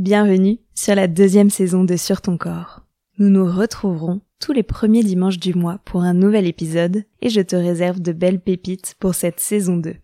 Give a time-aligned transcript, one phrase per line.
[0.00, 2.86] Bienvenue sur la deuxième saison de Sur ton corps.
[3.18, 7.42] Nous nous retrouverons tous les premiers dimanches du mois pour un nouvel épisode et je
[7.42, 9.94] te réserve de belles pépites pour cette saison 2.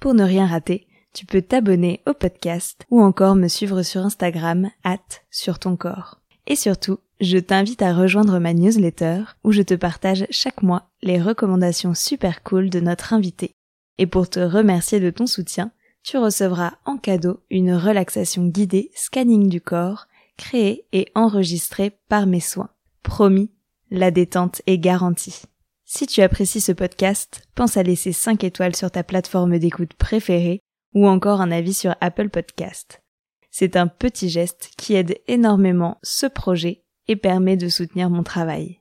[0.00, 4.70] Pour ne rien rater, tu peux t'abonner au podcast ou encore me suivre sur Instagram
[4.84, 6.22] at sur ton corps.
[6.46, 11.20] Et surtout, je t'invite à rejoindre ma newsletter où je te partage chaque mois les
[11.20, 13.52] recommandations super cool de notre invité.
[13.98, 19.48] Et pour te remercier de ton soutien, tu recevras en cadeau une relaxation guidée scanning
[19.48, 22.70] du corps, créée et enregistrée par mes soins.
[23.02, 23.50] Promis,
[23.90, 25.42] la détente est garantie.
[25.84, 30.60] Si tu apprécies ce podcast, pense à laisser 5 étoiles sur ta plateforme d'écoute préférée
[30.94, 33.02] ou encore un avis sur Apple Podcast.
[33.50, 38.80] C'est un petit geste qui aide énormément ce projet et permet de soutenir mon travail.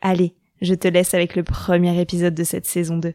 [0.00, 3.14] Allez, je te laisse avec le premier épisode de cette saison 2.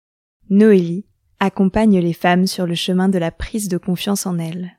[0.51, 1.05] Noélie
[1.39, 4.77] accompagne les femmes sur le chemin de la prise de confiance en elles.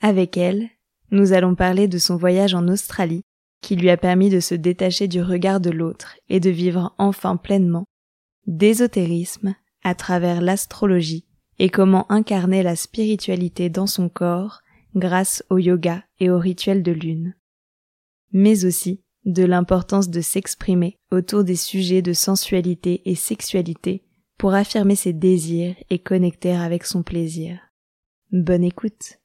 [0.00, 0.70] Avec elle,
[1.10, 3.20] nous allons parler de son voyage en Australie
[3.60, 7.36] qui lui a permis de se détacher du regard de l'autre et de vivre enfin
[7.36, 7.84] pleinement
[8.46, 11.26] d'ésotérisme à travers l'astrologie
[11.58, 14.62] et comment incarner la spiritualité dans son corps
[14.94, 17.34] grâce au yoga et au rituel de lune.
[18.32, 24.05] Mais aussi de l'importance de s'exprimer autour des sujets de sensualité et sexualité
[24.38, 27.58] pour affirmer ses désirs et connecter avec son plaisir.
[28.32, 29.18] Bonne écoute.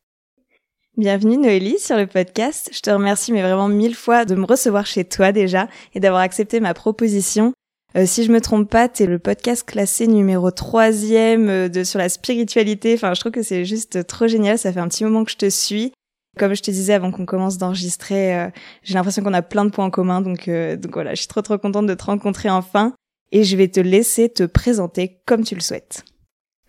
[0.97, 2.69] Bienvenue Noélie sur le podcast.
[2.73, 6.21] Je te remercie mais vraiment mille fois de me recevoir chez toi déjà et d'avoir
[6.21, 7.53] accepté ma proposition.
[7.97, 11.99] Euh, si je me trompe pas, t'es le podcast classé numéro troisième euh, de sur
[11.99, 12.93] la spiritualité.
[12.93, 14.57] Enfin, je trouve que c'est juste trop génial.
[14.57, 15.91] Ça fait un petit moment que je te suis.
[16.39, 18.49] Comme je te disais avant qu'on commence d'enregistrer, euh,
[18.83, 20.21] j'ai l'impression qu'on a plein de points en commun.
[20.21, 22.93] Donc, donc voilà, je suis trop trop contente de te rencontrer enfin
[23.31, 26.03] et je vais te laisser te présenter comme tu le souhaites.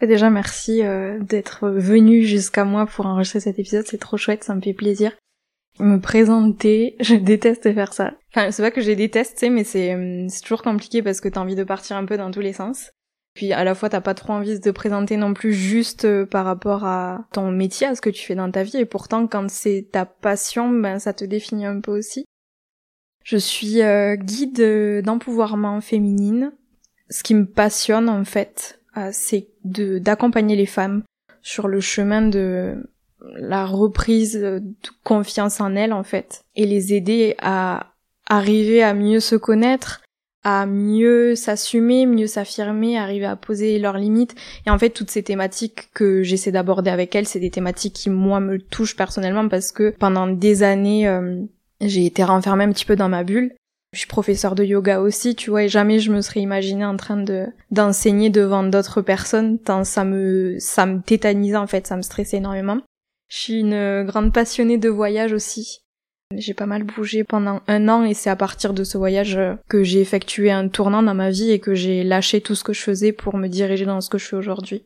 [0.01, 4.55] Déjà, merci euh, d'être venu jusqu'à moi pour enregistrer cet épisode, c'est trop chouette, ça
[4.55, 5.13] me fait plaisir.
[5.79, 8.13] Me présenter, je déteste faire ça.
[8.35, 11.41] Enfin, c'est pas que je déteste, mais c'est, hum, c'est toujours compliqué parce que t'as
[11.41, 12.91] envie de partir un peu dans tous les sens.
[13.35, 16.27] Puis à la fois, t'as pas trop envie de te présenter non plus juste euh,
[16.27, 18.77] par rapport à ton métier, à ce que tu fais dans ta vie.
[18.77, 22.27] Et pourtant, quand c'est ta passion, ben ça te définit un peu aussi.
[23.25, 26.53] Je suis euh, guide d'empouvoirment féminine.
[27.11, 31.03] Ce qui me passionne en fait, euh, c'est d'accompagner les femmes
[31.43, 32.77] sur le chemin de
[33.37, 34.63] la reprise de
[35.05, 37.93] confiance en elles en fait et les aider à
[38.27, 40.01] arriver à mieux se connaître,
[40.45, 44.35] à mieux s'assumer, mieux s'affirmer, arriver à poser leurs limites.
[44.67, 48.11] Et en fait, toutes ces thématiques que j'essaie d'aborder avec elles, c'est des thématiques qui
[48.11, 51.43] moi me touchent personnellement parce que pendant des années, euh,
[51.89, 53.55] j'ai été renfermée un petit peu dans ma bulle.
[53.93, 56.97] Je suis professeur de yoga aussi, tu vois, et jamais je me serais imaginée en
[56.97, 61.97] train de d'enseigner devant d'autres personnes, tant ça me ça me tétanisait en fait, ça
[61.97, 62.79] me stressait énormément.
[63.29, 65.81] Je suis une grande passionnée de voyage aussi.
[66.35, 69.39] J'ai pas mal bougé pendant un an et c'est à partir de ce voyage
[69.69, 72.73] que j'ai effectué un tournant dans ma vie et que j'ai lâché tout ce que
[72.73, 74.85] je faisais pour me diriger dans ce que je fais aujourd'hui.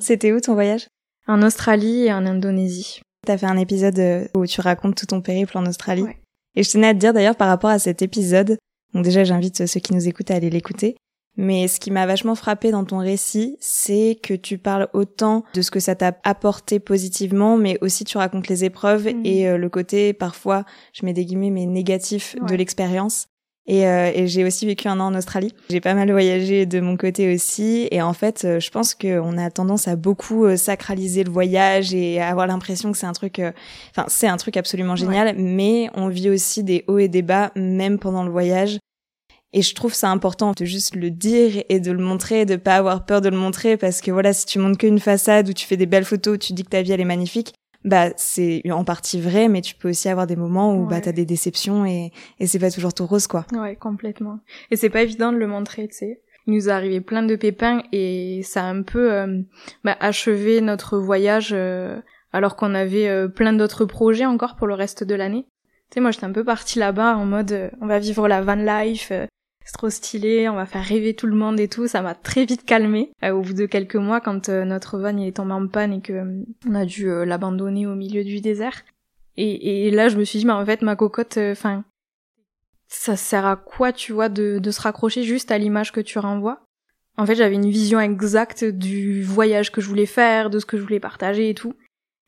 [0.00, 0.86] C'était où ton voyage?
[1.26, 3.00] En Australie et en Indonésie.
[3.24, 6.04] T'as fait un épisode euh, où tu racontes tout ton périple en Australie.
[6.56, 8.58] Et je tenais à te dire d'ailleurs par rapport à cet épisode,
[8.92, 10.96] donc déjà j'invite ceux qui nous écoutent à aller l'écouter,
[11.36, 15.62] mais ce qui m'a vachement frappé dans ton récit, c'est que tu parles autant de
[15.62, 19.26] ce que ça t'a apporté positivement, mais aussi tu racontes les épreuves mmh.
[19.26, 23.26] et euh, le côté parfois, je mets des guillemets, mais négatif de l'expérience.
[23.66, 25.54] Et, euh, et j'ai aussi vécu un an en Australie.
[25.70, 27.88] J'ai pas mal voyagé de mon côté aussi.
[27.90, 31.94] Et en fait, euh, je pense qu'on a tendance à beaucoup euh, sacraliser le voyage
[31.94, 33.40] et avoir l'impression que c'est un truc,
[33.90, 35.34] enfin, c'est un truc absolument génial.
[35.38, 38.78] Mais on vit aussi des hauts et des bas, même pendant le voyage.
[39.54, 42.74] Et je trouve ça important de juste le dire et de le montrer, de pas
[42.74, 45.64] avoir peur de le montrer parce que voilà, si tu montres qu'une façade où tu
[45.64, 47.54] fais des belles photos, où tu dis que ta vie elle est magnifique,
[47.84, 51.12] bah c'est en partie vrai, mais tu peux aussi avoir des moments où bah t'as
[51.12, 53.46] des déceptions et et c'est pas toujours tout rose quoi.
[53.52, 54.40] Ouais, complètement.
[54.70, 56.20] Et c'est pas évident de le montrer, tu sais.
[56.46, 59.40] Il nous est arrivé plein de pépins et ça a un peu euh,
[59.82, 61.98] bah, achevé notre voyage euh,
[62.32, 65.46] alors qu'on avait euh, plein d'autres projets encore pour le reste de l'année.
[65.90, 68.42] Tu sais, moi, j'étais un peu partie là-bas en mode, euh, on va vivre la
[68.42, 69.12] van life,
[69.64, 71.86] c'est trop stylé, on va faire rêver tout le monde et tout.
[71.86, 73.10] Ça m'a très vite calmé.
[73.22, 76.00] Euh, au bout de quelques mois, quand notre van il est tombé en panne et
[76.00, 78.82] que on a dû l'abandonner au milieu du désert.
[79.36, 81.84] Et, là, je me suis dit, mais en fait, ma cocotte, enfin,
[82.86, 86.64] ça sert à quoi, tu vois, de se raccrocher juste à l'image que tu renvoies?
[87.16, 90.76] En fait, j'avais une vision exacte du voyage que je voulais faire, de ce que
[90.76, 91.74] je voulais partager et tout.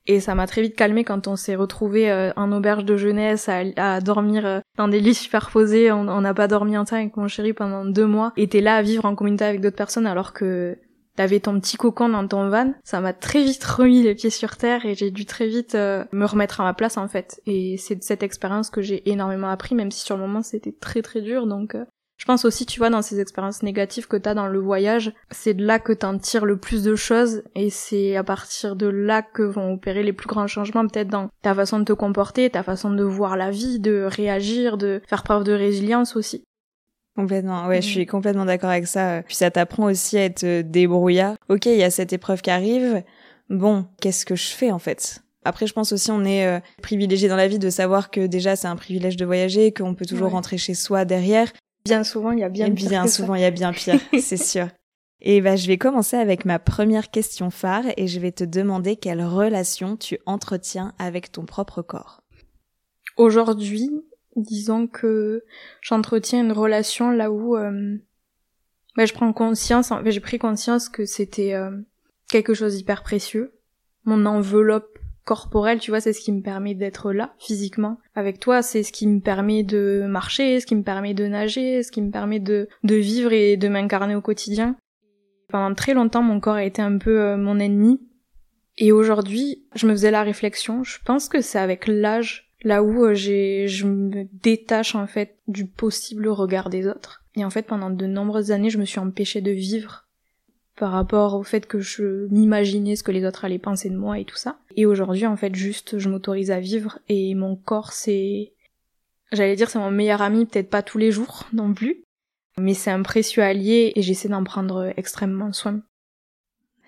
[0.06, 3.48] Et ça m'a très vite calmé quand on s'est retrouvé euh, en auberge de jeunesse
[3.48, 5.90] à, dormir euh, dans des lits superposés.
[5.90, 8.32] On n'a pas dormi en temps avec mon chéri pendant deux mois.
[8.36, 10.78] Et t'es là à vivre en communauté avec d'autres personnes alors que
[11.16, 12.74] t'avais ton petit cocon dans ton van.
[12.84, 16.04] Ça m'a très vite remis les pieds sur terre et j'ai dû très vite euh,
[16.12, 17.40] me remettre à ma place en fait.
[17.46, 20.72] Et c'est de cette expérience que j'ai énormément appris, même si sur le moment c'était
[20.72, 21.46] très très dur.
[21.46, 21.76] Donc
[22.16, 25.54] je pense aussi, tu vois, dans ces expériences négatives que t'as dans le voyage, c'est
[25.54, 29.22] de là que t'en tires le plus de choses et c'est à partir de là
[29.22, 32.62] que vont opérer les plus grands changements, peut-être dans ta façon de te comporter, ta
[32.62, 36.42] façon de voir la vie, de réagir, de faire preuve de résilience aussi.
[37.16, 37.90] Complètement, ouais, je mm.
[37.90, 39.22] suis complètement d'accord avec ça.
[39.22, 41.36] Puis ça t'apprend aussi à être débrouillard.
[41.48, 43.02] Ok, il y a cette épreuve qui arrive.
[43.50, 45.22] Bon, qu'est-ce que je fais en fait?
[45.44, 48.56] Après, je pense aussi on est euh, privilégié dans la vie de savoir que déjà
[48.56, 51.52] c'est un privilège de voyager, qu'on peut toujours rentrer chez soi derrière,
[51.86, 52.88] Bien souvent, il y a bien pire.
[52.88, 54.68] Bien souvent, il y a bien pire, c'est sûr.
[55.20, 58.96] Et bah, je vais commencer avec ma première question phare et je vais te demander
[58.96, 62.22] quelle relation tu entretiens avec ton propre corps.
[63.16, 63.90] Aujourd'hui,
[64.36, 65.44] disons que
[65.80, 67.96] j'entretiens une relation là où euh,
[68.96, 71.70] bah, je prends conscience, j'ai pris conscience que c'était euh,
[72.28, 73.58] quelque chose d'hyper précieux.
[74.04, 74.95] Mon enveloppe
[75.26, 78.92] corporel, tu vois, c'est ce qui me permet d'être là, physiquement, avec toi, c'est ce
[78.92, 82.38] qui me permet de marcher, ce qui me permet de nager, ce qui me permet
[82.38, 84.76] de, de vivre et de m'incarner au quotidien.
[85.48, 88.00] Pendant très longtemps, mon corps a été un peu euh, mon ennemi.
[88.78, 93.04] Et aujourd'hui, je me faisais la réflexion, je pense que c'est avec l'âge, là où
[93.04, 97.24] euh, j'ai, je me détache en fait du possible regard des autres.
[97.34, 100.05] Et en fait, pendant de nombreuses années, je me suis empêchée de vivre
[100.76, 104.18] par rapport au fait que je m'imaginais ce que les autres allaient penser de moi
[104.18, 104.58] et tout ça.
[104.76, 108.52] Et aujourd'hui, en fait, juste, je m'autorise à vivre et mon corps, c'est...
[109.32, 112.04] J'allais dire c'est mon meilleur ami, peut-être pas tous les jours non plus,
[112.58, 115.80] mais c'est un précieux allié et j'essaie d'en prendre extrêmement soin.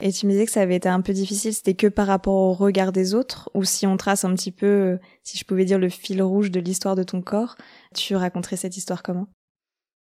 [0.01, 2.35] Et tu me disais que ça avait été un peu difficile, c'était que par rapport
[2.35, 5.79] au regard des autres, ou si on trace un petit peu, si je pouvais dire
[5.79, 7.57] le fil rouge de l'histoire de ton corps,
[7.95, 9.27] tu raconterais cette histoire comment?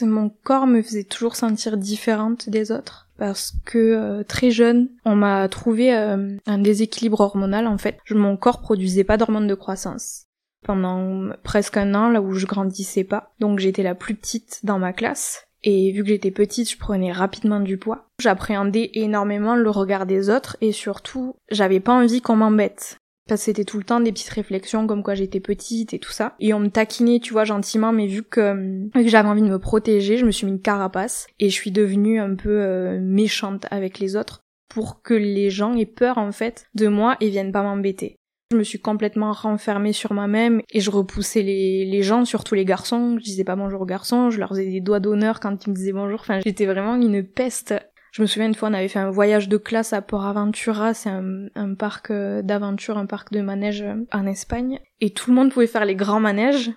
[0.01, 5.15] Mon corps me faisait toujours sentir différente des autres parce que euh, très jeune, on
[5.15, 7.99] m'a trouvé euh, un déséquilibre hormonal en fait.
[8.11, 10.25] Mon corps produisait pas d'hormones de croissance
[10.65, 13.33] pendant presque un an là où je grandissais pas.
[13.41, 17.13] Donc j'étais la plus petite dans ma classe et vu que j'étais petite, je prenais
[17.13, 18.07] rapidement du poids.
[18.21, 22.97] J'appréhendais énormément le regard des autres et surtout, j'avais pas envie qu'on m'embête
[23.31, 26.35] parce c'était tout le temps des petites réflexions comme quoi j'étais petite et tout ça.
[26.41, 30.17] Et on me taquinait, tu vois, gentiment, mais vu que, j'avais envie de me protéger,
[30.17, 34.01] je me suis mis une carapace et je suis devenue un peu euh, méchante avec
[34.01, 37.63] les autres pour que les gens aient peur en fait de moi et viennent pas
[37.63, 38.17] m'embêter.
[38.53, 42.65] Je me suis complètement renfermée sur moi-même et je repoussais les, les gens, surtout les
[42.65, 43.17] garçons.
[43.19, 45.75] Je disais pas bonjour aux garçons, je leur faisais des doigts d'honneur quand ils me
[45.77, 46.19] disaient bonjour.
[46.19, 47.75] Enfin, j'étais vraiment une peste
[48.13, 50.95] je me souviens une fois, on avait fait un voyage de classe à Port Aventura,
[50.95, 55.37] c'est un, parc euh, d'aventure, un parc de manège euh, en Espagne, et tout le
[55.37, 56.73] monde pouvait faire les grands manèges,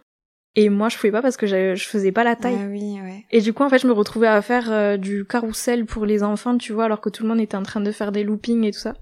[0.55, 2.57] et moi je pouvais pas parce que je, je faisais pas la taille.
[2.59, 3.25] Ah oui, ouais.
[3.31, 6.21] Et du coup en fait je me retrouvais à faire euh, du carrousel pour les
[6.23, 8.63] enfants, tu vois, alors que tout le monde était en train de faire des loopings
[8.63, 8.93] et tout ça.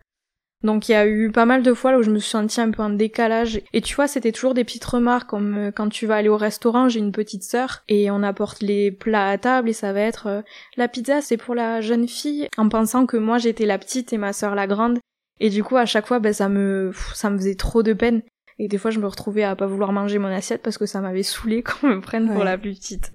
[0.63, 2.61] Donc il y a eu pas mal de fois là où je me suis sentie
[2.61, 3.61] un peu en décalage.
[3.73, 6.37] Et tu vois, c'était toujours des petites remarques comme euh, quand tu vas aller au
[6.37, 10.01] restaurant, j'ai une petite sœur et on apporte les plats à table et ça va
[10.01, 10.41] être euh,
[10.77, 14.17] la pizza c'est pour la jeune fille en pensant que moi j'étais la petite et
[14.17, 14.99] ma sœur la grande.
[15.39, 18.21] Et du coup à chaque fois ben ça me ça me faisait trop de peine.
[18.59, 21.01] Et des fois je me retrouvais à pas vouloir manger mon assiette parce que ça
[21.01, 23.13] m'avait saoulé qu'on me prenne pour la plus petite.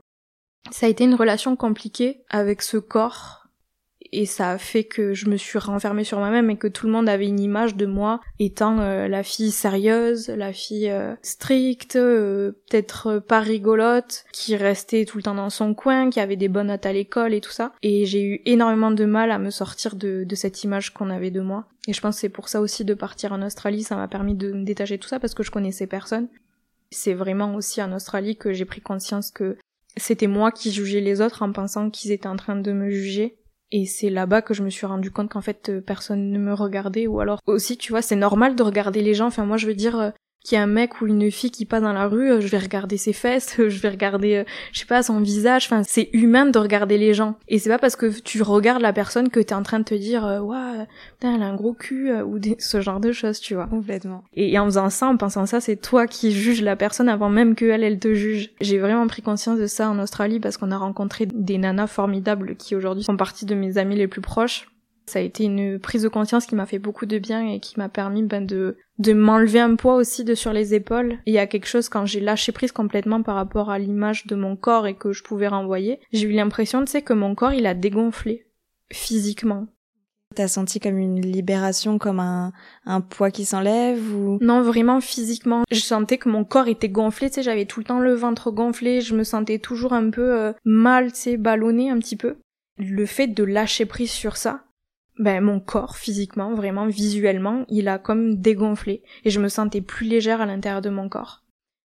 [0.73, 3.46] Ça a été une relation compliquée avec ce corps
[4.13, 6.93] et ça a fait que je me suis renfermée sur moi-même et que tout le
[6.93, 11.97] monde avait une image de moi étant euh, la fille sérieuse, la fille euh, stricte,
[11.97, 16.49] euh, peut-être pas rigolote, qui restait tout le temps dans son coin, qui avait des
[16.49, 17.73] bonnes notes à l'école et tout ça.
[17.83, 21.41] Et j'ai eu énormément de mal à me sortir de, cette image qu'on avait de
[21.41, 21.65] moi.
[21.89, 24.35] Et je pense que c'est pour ça aussi de partir en Australie, ça m'a permis
[24.35, 26.29] de me détacher tout ça parce que je connaissais personne.
[26.91, 29.57] C'est vraiment aussi en Australie que j'ai pris conscience que
[29.97, 33.39] c'était moi qui jugeais les autres en pensant qu'ils étaient en train de me juger
[33.73, 36.55] et c'est là-bas que je me suis rendu compte qu'en fait euh, personne ne me
[36.55, 37.07] regardait.
[37.07, 39.27] Ou alors aussi tu vois c'est normal de regarder les gens.
[39.27, 40.11] Enfin moi je veux dire euh,
[40.47, 42.47] qu'il y a un mec ou une fille qui passe dans la rue, euh, je
[42.47, 45.67] vais regarder ses fesses, je vais regarder, euh, je sais pas, son visage.
[45.67, 47.35] Enfin, c'est humain de regarder les gens.
[47.49, 49.95] Et c'est pas parce que tu regardes la personne que t'es en train de te
[49.95, 50.87] dire, euh, ouais,
[51.19, 53.67] putain, elle a un gros cul ou ce genre de choses, tu vois.
[53.67, 54.23] Complètement.
[54.35, 57.57] Et, en faisant ça, en pensant ça, c'est toi qui juges la personne avant même
[57.57, 58.51] qu'elle, elle te juge.
[58.61, 62.55] J'ai vraiment pris conscience de ça en Australie parce qu'on a rencontré des nanas formidables
[62.57, 64.69] qui aujourd'hui font partie de mes amis les plus proches
[65.09, 67.79] ça a été une prise de conscience qui m'a fait beaucoup de bien et qui
[67.79, 71.13] m'a permis ben, de, de m'enlever un poids aussi de sur les épaules.
[71.27, 74.27] Et il y a quelque chose quand j'ai lâché prise complètement par rapport à l'image
[74.27, 77.35] de mon corps et que je pouvais renvoyer, j'ai eu l'impression, tu sais, que mon
[77.35, 78.47] corps il a dégonflé
[78.93, 79.69] physiquement.
[80.35, 82.53] T'as senti comme une libération, comme un,
[82.85, 84.39] un poids qui s'enlève ou?
[84.43, 85.63] Non, vraiment physiquement.
[85.71, 88.51] Je sentais que mon corps était gonflé, tu sais, j'avais tout le temps le ventre
[88.51, 92.37] gonflé, je me sentais toujours un peu euh, mal, tu sais, ballonné un petit peu.
[92.77, 94.66] Le fait de lâcher prise sur ça,
[95.19, 100.07] ben mon corps physiquement, vraiment visuellement, il a comme dégonflé et je me sentais plus
[100.07, 101.43] légère à l'intérieur de mon corps.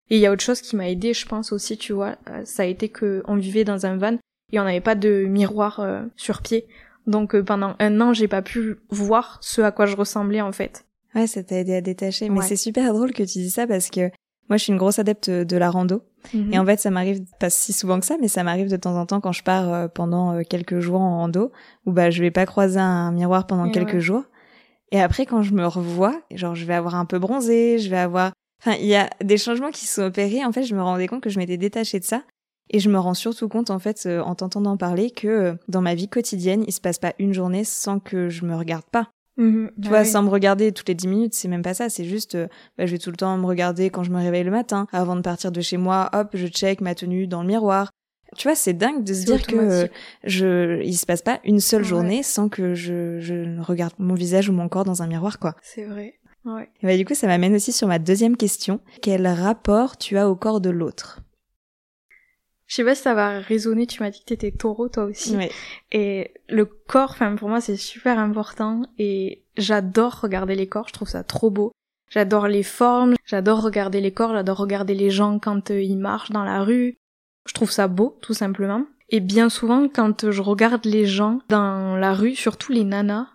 [0.09, 2.41] Et il y a autre chose qui m'a aidé, je pense aussi, tu vois, euh,
[2.43, 4.17] ça a été que on vivait dans un van
[4.51, 6.67] et on n'avait pas de miroir euh, sur pied.
[7.07, 10.51] Donc euh, pendant un an, j'ai pas pu voir ce à quoi je ressemblais en
[10.51, 10.85] fait.
[11.15, 12.29] Ouais, ça t'a aidé à détacher.
[12.29, 14.11] Mais c'est super drôle que tu dis ça parce que
[14.51, 16.01] moi, je suis une grosse adepte de la rando.
[16.33, 16.65] Et en mhm.
[16.65, 19.21] fait, ça m'arrive pas si souvent que ça, mais ça m'arrive de temps en temps
[19.21, 21.53] quand je pars euh, pendant euh, quelques jours en rando,
[21.85, 24.25] où bah je vais pas croiser un miroir pendant quelques jours.
[24.91, 27.97] Et après, quand je me revois, genre je vais avoir un peu bronzé, je vais
[27.97, 30.43] avoir, enfin, il y a des changements qui sont opérés.
[30.43, 32.21] En fait, je me rendais compte que je m'étais détachée de ça.
[32.71, 35.95] Et je me rends surtout compte, en fait, euh, en t'entendant parler, que dans ma
[35.95, 39.11] vie quotidienne, il se passe pas une journée sans que je me regarde pas.
[39.37, 39.71] Mhm.
[39.81, 41.89] tu vois, sans me regarder toutes les dix minutes, c'est même pas ça.
[41.89, 42.47] C'est juste, euh,
[42.77, 44.87] bah, je vais tout le temps me regarder quand je me réveille le matin.
[44.91, 47.89] Avant de partir de chez moi, hop, je check ma tenue dans le miroir.
[48.37, 49.87] Tu vois, c'est dingue de se dire que euh,
[50.23, 54.47] je, il se passe pas une seule journée sans que je, je regarde mon visage
[54.47, 55.55] ou mon corps dans un miroir, quoi.
[55.61, 56.15] C'est vrai.
[56.45, 56.69] Ouais.
[56.81, 58.79] Et bah, du coup, ça m'amène aussi sur ma deuxième question.
[59.01, 61.19] Quel rapport tu as au corps de l'autre?
[62.71, 65.35] Je sais pas si ça va résonner, tu m'as dit que t'étais taureau toi aussi.
[65.35, 65.49] Oui.
[65.91, 70.93] Et le corps, enfin pour moi c'est super important et j'adore regarder les corps, je
[70.93, 71.73] trouve ça trop beau.
[72.09, 76.31] J'adore les formes, j'adore regarder les corps, j'adore regarder les gens quand euh, ils marchent
[76.31, 76.95] dans la rue.
[77.45, 78.85] Je trouve ça beau, tout simplement.
[79.09, 83.27] Et bien souvent, quand je regarde les gens dans la rue, surtout les nanas,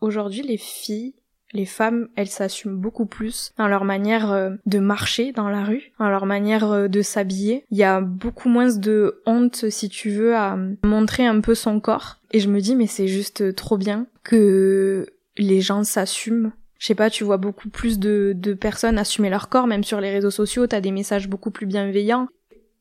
[0.00, 1.16] aujourd'hui les filles,
[1.56, 5.92] les femmes, elles s'assument beaucoup plus dans leur manière euh, de marcher dans la rue,
[5.98, 7.64] dans leur manière euh, de s'habiller.
[7.70, 11.80] Il y a beaucoup moins de honte, si tu veux, à montrer un peu son
[11.80, 12.18] corps.
[12.30, 16.52] Et je me dis, mais c'est juste trop bien que les gens s'assument.
[16.78, 20.00] Je sais pas, tu vois beaucoup plus de, de personnes assumer leur corps, même sur
[20.00, 22.28] les réseaux sociaux, t'as des messages beaucoup plus bienveillants.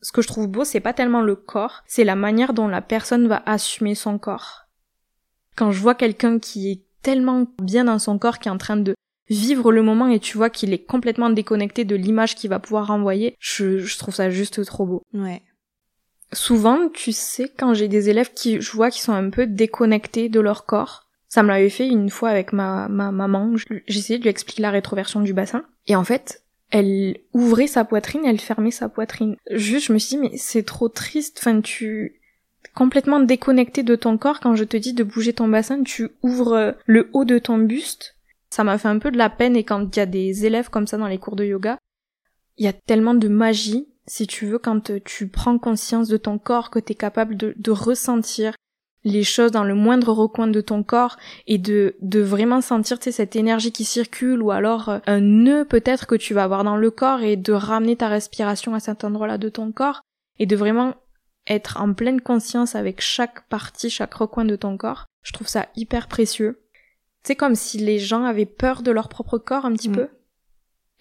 [0.01, 2.82] Ce que je trouve beau, c'est pas tellement le corps, c'est la manière dont la
[2.82, 4.65] personne va assumer son corps.
[5.55, 8.77] Quand je vois quelqu'un qui est tellement bien dans son corps qui est en train
[8.77, 8.95] de
[9.29, 12.88] vivre le moment et tu vois qu'il est complètement déconnecté de l'image qu'il va pouvoir
[12.88, 15.03] renvoyer, je, trouve ça juste trop beau.
[15.13, 15.43] Ouais.
[16.33, 20.29] Souvent, tu sais, quand j'ai des élèves qui, je vois qui sont un peu déconnectés
[20.29, 23.53] de leur corps, ça me l'avait fait une fois avec ma, ma maman,
[23.85, 28.25] j'essayais de lui expliquer la rétroversion du bassin, et en fait, elle ouvrait sa poitrine,
[28.25, 29.35] elle fermait sa poitrine.
[29.51, 32.19] Juste, je me suis dit, mais c'est trop triste, enfin, tu,
[32.74, 36.75] complètement déconnecté de ton corps quand je te dis de bouger ton bassin, tu ouvres
[36.86, 38.15] le haut de ton buste.
[38.50, 40.69] Ça m'a fait un peu de la peine et quand il y a des élèves
[40.69, 41.77] comme ça dans les cours de yoga,
[42.57, 46.38] il y a tellement de magie, si tu veux, quand tu prends conscience de ton
[46.38, 48.53] corps, que tu es capable de, ressentir
[49.03, 53.36] les choses dans le moindre recoin de ton corps et de, de vraiment sentir cette
[53.36, 57.22] énergie qui circule ou alors un nœud peut-être que tu vas avoir dans le corps
[57.22, 60.01] et de ramener ta respiration à cet endroit-là de ton corps
[60.39, 60.95] et de vraiment
[61.47, 65.67] être en pleine conscience avec chaque partie, chaque recoin de ton corps, je trouve ça
[65.75, 66.61] hyper précieux.
[67.23, 69.95] C'est comme si les gens avaient peur de leur propre corps un petit mm.
[69.95, 70.07] peu.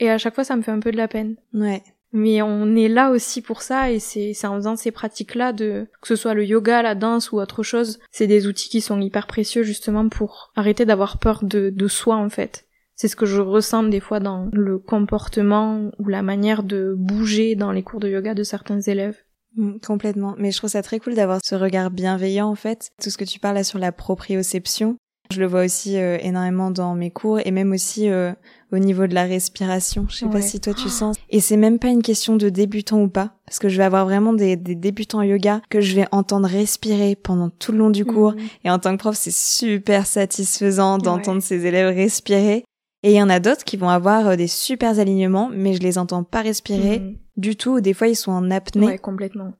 [0.01, 1.37] Et à chaque fois, ça me fait un peu de la peine.
[1.53, 1.83] Ouais.
[2.13, 6.07] Mais on est là aussi pour ça et c'est en faisant ces pratiques-là de que
[6.07, 9.27] ce soit le yoga, la danse ou autre chose, c'est des outils qui sont hyper
[9.27, 12.69] précieux justement pour arrêter d'avoir peur de, de soi en fait.
[12.95, 17.57] C'est ce que je ressens des fois dans le comportement ou la manière de bouger
[17.57, 19.25] dans les cours de yoga de certains élèves.
[19.57, 20.35] Mm, complètement.
[20.39, 22.91] Mais je trouve ça très cool d'avoir ce regard bienveillant en fait.
[23.03, 24.97] Tout ce que tu parles là sur la proprioception,
[25.31, 28.33] je le vois aussi euh, énormément dans mes cours et même aussi euh,
[28.73, 30.07] au niveau de la respiration.
[30.09, 31.17] Je sais pas si toi tu sens.
[31.31, 34.05] Et c'est même pas une question de débutant ou pas, parce que je vais avoir
[34.05, 38.05] vraiment des, des débutants yoga que je vais entendre respirer pendant tout le long du
[38.05, 38.33] cours.
[38.33, 38.39] Mm.
[38.65, 42.65] Et en tant que prof, c'est super satisfaisant d'entendre ces élèves respirer.
[43.05, 45.81] Et il y en a d'autres qui vont avoir euh, des super alignements, mais je
[45.81, 47.17] les entends pas respirer mhm.
[47.37, 47.83] du tout.
[47.83, 48.87] Des fois, ils sont en apnée.
[48.87, 49.53] Ouais, complètement.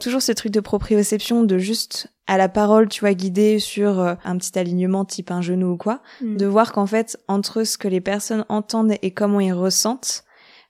[0.00, 4.14] Toujours ce truc de proprioception, de juste à la parole, tu vois, guider sur euh,
[4.24, 6.36] un petit alignement type un genou ou quoi, mhm.
[6.36, 10.22] de voir qu'en fait, entre ce que les personnes entendent et comment ils ressentent,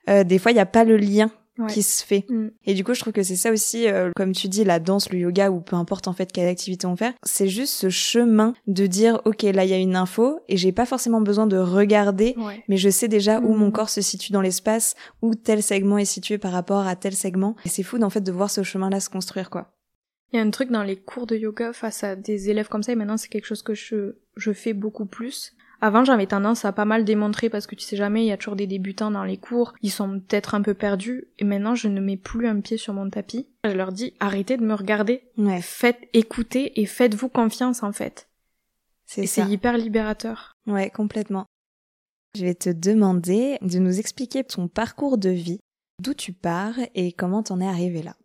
[0.08, 1.30] euh, des fois il n'y a pas le lien
[1.68, 2.24] qui se fait.
[2.28, 2.48] Mm.
[2.66, 5.10] Et du coup, je trouve que c'est ça aussi, euh, comme tu dis, la danse,
[5.10, 8.54] le yoga, ou peu importe en fait quelle activité on fait, c'est juste ce chemin
[8.66, 11.56] de dire, ok, là il y a une info, et j'ai pas forcément besoin de
[11.56, 12.64] regarder, Ouais.
[12.68, 13.58] mais je sais déjà où Mm.
[13.58, 17.14] mon corps se situe dans l'espace, où tel segment est situé par rapport à tel
[17.14, 17.54] segment.
[17.64, 19.70] Et c'est fou en fait de voir ce chemin-là se construire, quoi.
[20.32, 22.82] Il y a un truc dans les cours de yoga face à des élèves comme
[22.82, 25.52] ça, et maintenant c'est quelque chose que je, je fais beaucoup plus.
[25.84, 28.38] Avant, j'avais tendance à pas mal démontrer parce que tu sais jamais, il y a
[28.38, 31.88] toujours des débutants dans les cours, ils sont peut-être un peu perdus, et maintenant je
[31.88, 33.46] ne mets plus un pied sur mon tapis.
[33.64, 38.30] Je leur dis, arrêtez de me regarder, Ouais, faites écouter et faites-vous confiance en fait.
[39.04, 40.56] c'est c'est hyper libérateur.
[40.66, 41.44] Ouais, complètement.
[42.34, 45.60] Je vais te demander de nous expliquer ton parcours de vie,
[46.00, 48.16] d'où tu pars et comment t'en es arrivé là.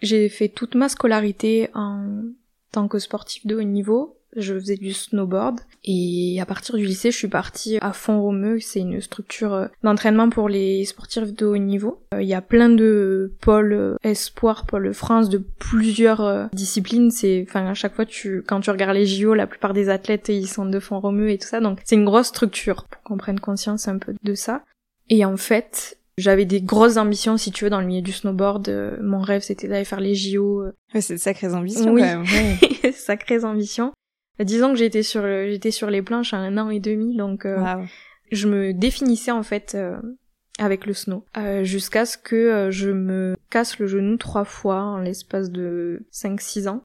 [0.00, 2.22] J'ai fait toute ma scolarité en
[2.70, 4.16] tant que sportif de haut niveau.
[4.36, 8.60] Je faisais du snowboard et à partir du lycée, je suis partie à Font-Romeu.
[8.60, 12.00] C'est une structure euh, d'entraînement pour les sportifs de haut niveau.
[12.14, 17.10] Euh, Il y a plein de pôles euh, espoir, pôles France de plusieurs disciplines.
[17.10, 20.28] C'est, enfin, à chaque fois, tu, quand tu regardes les JO, la plupart des athlètes,
[20.28, 21.60] ils sont de Font-Romeu et tout ça.
[21.60, 24.62] Donc, c'est une grosse structure pour qu'on prenne conscience un peu de ça.
[25.10, 28.68] Et en fait, j'avais des grosses ambitions, si tu veux, dans le milieu du snowboard.
[28.68, 30.62] Euh, mon rêve, c'était d'aller faire les JO.
[30.62, 32.00] euh, Ouais, c'est de sacrées ambitions Oui.
[32.02, 32.22] quand même.
[32.22, 32.92] Ouais.
[32.96, 33.92] Sacrées ambitions.
[34.40, 37.44] Disons que j'étais sur le- j'étais sur les planches à un an et demi, donc
[37.46, 37.56] euh,
[38.30, 39.96] je me définissais en fait euh,
[40.58, 44.80] avec le snow, euh, jusqu'à ce que euh, je me casse le genou trois fois
[44.82, 46.82] en l'espace de 5-6 ans.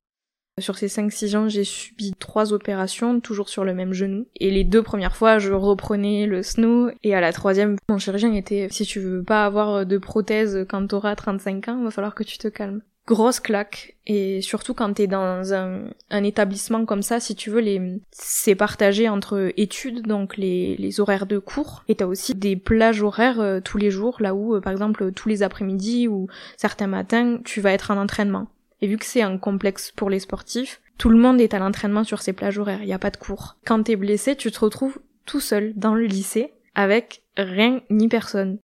[0.60, 4.26] Sur ces 5-6 ans, j'ai subi trois opérations, toujours sur le même genou.
[4.40, 6.90] Et les deux premières fois, je reprenais le snow.
[7.04, 10.88] Et à la troisième, mon chirurgien était, si tu veux pas avoir de prothèse quand
[10.88, 12.82] t'auras 35 ans, il va falloir que tu te calmes.
[13.08, 13.96] Grosse claque.
[14.06, 19.08] Et surtout quand t'es dans un, établissement comme ça, si tu veux, les, c'est partagé
[19.08, 21.84] entre études, donc les, les horaires de cours.
[21.88, 25.14] Et t'as aussi des plages horaires euh, tous les jours, là où, euh, par exemple,
[25.14, 28.48] tous les après-midi ou certains matins, tu vas être en entraînement.
[28.82, 32.04] Et vu que c'est un complexe pour les sportifs, tout le monde est à l'entraînement
[32.04, 33.56] sur ces plages horaires, il n'y a pas de cours.
[33.66, 38.58] Quand t'es blessé, tu te retrouves tout seul dans le lycée, avec rien ni personne.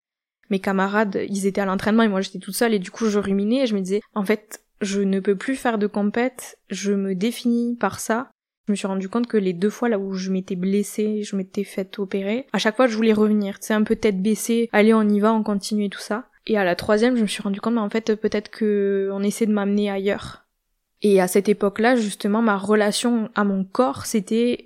[0.52, 3.18] Mes camarades, ils étaient à l'entraînement et moi j'étais toute seule et du coup je
[3.18, 6.92] ruminais et je me disais, en fait, je ne peux plus faire de compète, je
[6.92, 8.30] me définis par ça.
[8.68, 11.36] Je me suis rendu compte que les deux fois là où je m'étais blessée, je
[11.36, 14.70] m'étais faite opérer, à chaque fois je voulais revenir, tu sais, un peu tête baissée,
[14.72, 16.28] allez on y va, on continue et tout ça.
[16.48, 19.24] Et à la troisième, je me suis rendu compte, mais en fait, peut-être que on
[19.24, 20.46] essaie de m'amener ailleurs.
[21.02, 24.66] Et à cette époque-là, justement, ma relation à mon corps, c'était,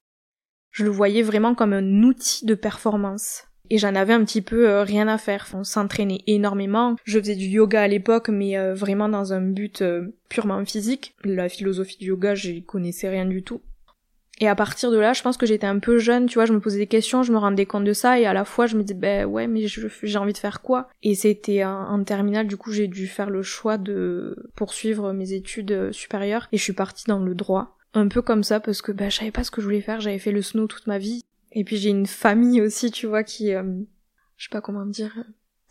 [0.72, 3.44] je le voyais vraiment comme un outil de performance.
[3.70, 5.48] Et j'en avais un petit peu euh, rien à faire.
[5.54, 6.96] On s'entraînait énormément.
[7.04, 11.16] Je faisais du yoga à l'époque, mais euh, vraiment dans un but euh, purement physique.
[11.24, 13.62] La philosophie du yoga, j'y connaissais rien du tout.
[14.42, 16.52] Et à partir de là, je pense que j'étais un peu jeune, tu vois, je
[16.52, 18.76] me posais des questions, je me rendais compte de ça, et à la fois je
[18.76, 20.90] me disais, ben ouais, mais j'ai envie de faire quoi?
[21.04, 25.94] Et c'était en, terminale, du coup, j'ai dû faire le choix de poursuivre mes études
[25.94, 27.78] supérieures, et je suis partie dans le droit.
[27.94, 30.02] Un peu comme ça, parce que ben, je savais pas ce que je voulais faire,
[30.02, 31.24] j'avais fait le snow toute ma vie.
[31.56, 33.54] Et puis j'ai une famille aussi, tu vois, qui...
[33.54, 33.64] euh,
[34.38, 35.14] je sais pas comment dire...
[35.18, 35.24] euh,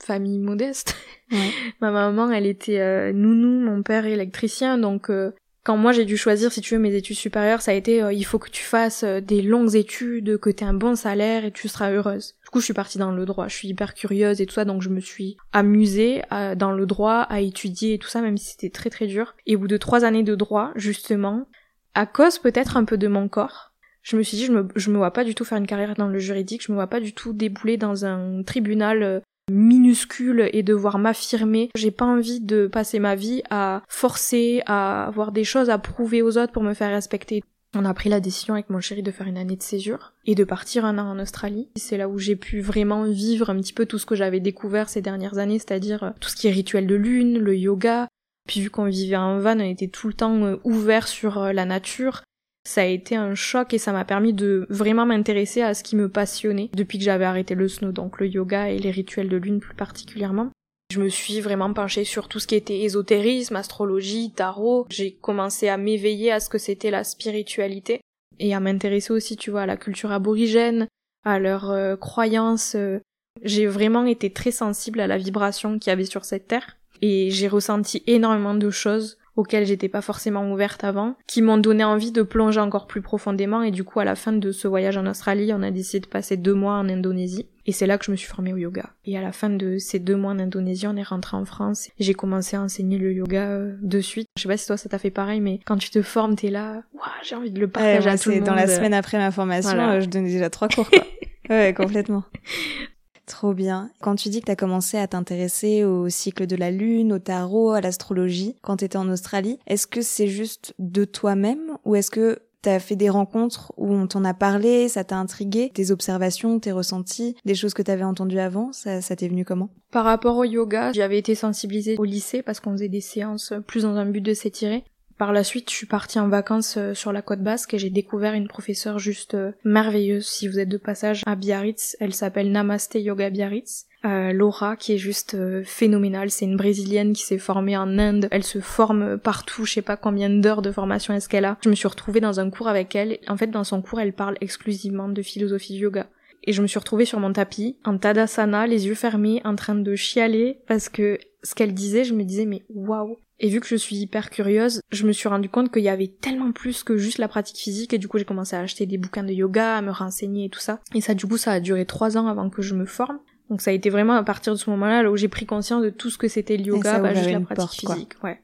[0.03, 0.97] Famille modeste.
[1.31, 1.51] Ouais.
[1.81, 5.31] Ma maman, elle était euh, nounou, mon père électricien, donc euh,
[5.63, 8.13] quand moi j'ai dû choisir, si tu veux, mes études supérieures, ça a été euh,
[8.13, 11.53] il faut que tu fasses des longues études, que tu aies un bon salaire et
[11.53, 12.35] tu seras heureuse.
[12.43, 13.49] Du coup, je suis partie dans le droit.
[13.49, 16.85] Je suis hyper curieuse et tout ça, donc je me suis amusée à- dans le
[16.87, 19.35] droit, à étudier et tout ça, même si c'était très très dur.
[19.47, 21.47] Et au bout de trois années de droit, justement,
[21.95, 23.73] à cause peut-être un peu de mon corps,
[24.05, 25.95] je me suis dit je me, je me vois pas du tout faire une carrière
[25.95, 30.49] dans le juridique, je me vois pas du tout débouler dans un tribunal euh, minuscule
[30.53, 31.71] et devoir m'affirmer.
[31.75, 36.23] J'ai pas envie de passer ma vie à forcer, à avoir des choses à prouver
[36.23, 37.43] aux autres pour me faire respecter.
[37.77, 40.37] On a pris la décision avec mon chéri de faire une année de césure et
[40.37, 41.69] de partir un an en Australie.
[41.77, 44.89] C'est là où j'ai pu vraiment vivre un petit peu tout ce que j'avais découvert
[44.89, 48.07] ces dernières années, c'est-à-dire euh, tout ce qui est rituel de lune, le yoga.
[48.47, 51.65] Puis vu qu'on vivait en van, on était tout le temps euh, ouvert sur la
[51.65, 52.23] nature.
[52.67, 55.97] Ça a été un choc et ça m'a permis de vraiment m'intéresser à ce qui
[55.97, 59.37] me passionnait depuis que j'avais arrêté le snow, donc le yoga et les rituels de
[59.37, 60.51] lune plus particulièrement.
[60.93, 64.87] Je me suis vraiment penchée sur tout ce qui était ésotérisme, astrologie, tarot.
[64.91, 68.01] J'ai commencé à m'éveiller à ce que c'était la spiritualité
[68.39, 70.87] et à m'intéresser aussi, tu vois, à la culture aborigène,
[71.25, 72.77] à leurs euh, croyances.
[72.77, 73.01] euh.
[73.43, 77.31] J'ai vraiment été très sensible à la vibration qu'il y avait sur cette terre et
[77.31, 82.13] j'ai ressenti énormément de choses auxquelles j'étais pas forcément ouverte avant, qui m'ont donné envie
[82.13, 85.07] de plonger encore plus profondément et du coup à la fin de ce voyage en
[85.07, 88.11] Australie, on a décidé de passer deux mois en Indonésie et c'est là que je
[88.11, 88.91] me suis formée au yoga.
[89.07, 91.89] Et à la fin de ces deux mois en Indonésie, on est rentré en France
[91.99, 94.29] et j'ai commencé à enseigner le yoga euh, de suite.
[94.37, 96.51] Je sais pas si toi ça t'a fait pareil, mais quand tu te formes, t'es
[96.51, 98.47] là, waouh, j'ai envie de le Ouais, partager moi, à tout le c'est monde.
[98.49, 99.93] dans la semaine après ma formation, Voilà.
[99.95, 101.05] euh, je donnais déjà trois cours, quoi.
[101.51, 102.25] ouais, complètement.
[103.27, 103.91] Trop bien.
[104.01, 107.71] Quand tu dis que tu commencé à t'intéresser au cycle de la lune, au tarot,
[107.71, 112.39] à l'astrologie, quand tu en Australie, est-ce que c'est juste de toi-même ou est-ce que
[112.65, 116.73] T'as fait des rencontres où on t'en a parlé, ça t'a intrigué, tes observations, tes
[116.73, 119.69] ressentis, des choses que t'avais entendues avant, ça t'est venu comment?
[119.91, 123.83] Par rapport au yoga, j'avais été sensibilisée au lycée parce qu'on faisait des séances plus
[123.83, 124.83] dans un but de s'étirer.
[125.19, 127.91] Par la suite, je suis partie en vacances euh, sur la côte basque et j'ai
[127.91, 130.27] découvert une professeure juste euh, merveilleuse.
[130.27, 133.87] Si vous êtes de passage à Biarritz, elle s'appelle Namaste Yoga Biarritz.
[134.05, 138.45] Euh, Laura qui est juste phénoménale, c'est une brésilienne qui s'est formée en Inde, elle
[138.45, 141.57] se forme partout, je sais pas combien d'heures de formation est-ce qu'elle a.
[141.65, 144.13] Je me suis retrouvée dans un cours avec elle, en fait dans son cours elle
[144.13, 146.07] parle exclusivement de philosophie yoga.
[146.45, 149.75] Et je me suis retrouvée sur mon tapis, en tadasana, les yeux fermés, en train
[149.75, 153.67] de chialer, parce que ce qu'elle disait, je me disais mais waouh, et vu que
[153.67, 156.97] je suis hyper curieuse, je me suis rendu compte qu'il y avait tellement plus que
[156.97, 159.77] juste la pratique physique et du coup j'ai commencé à acheter des bouquins de yoga,
[159.77, 160.81] à me renseigner et tout ça.
[160.95, 163.19] Et ça du coup ça a duré trois ans avant que je me forme.
[163.51, 165.83] Donc ça a été vraiment à partir de ce moment-là là où j'ai pris conscience
[165.83, 168.13] de tout ce que c'était le yoga, bah, juste la pratique physique.
[168.23, 168.41] Ouais.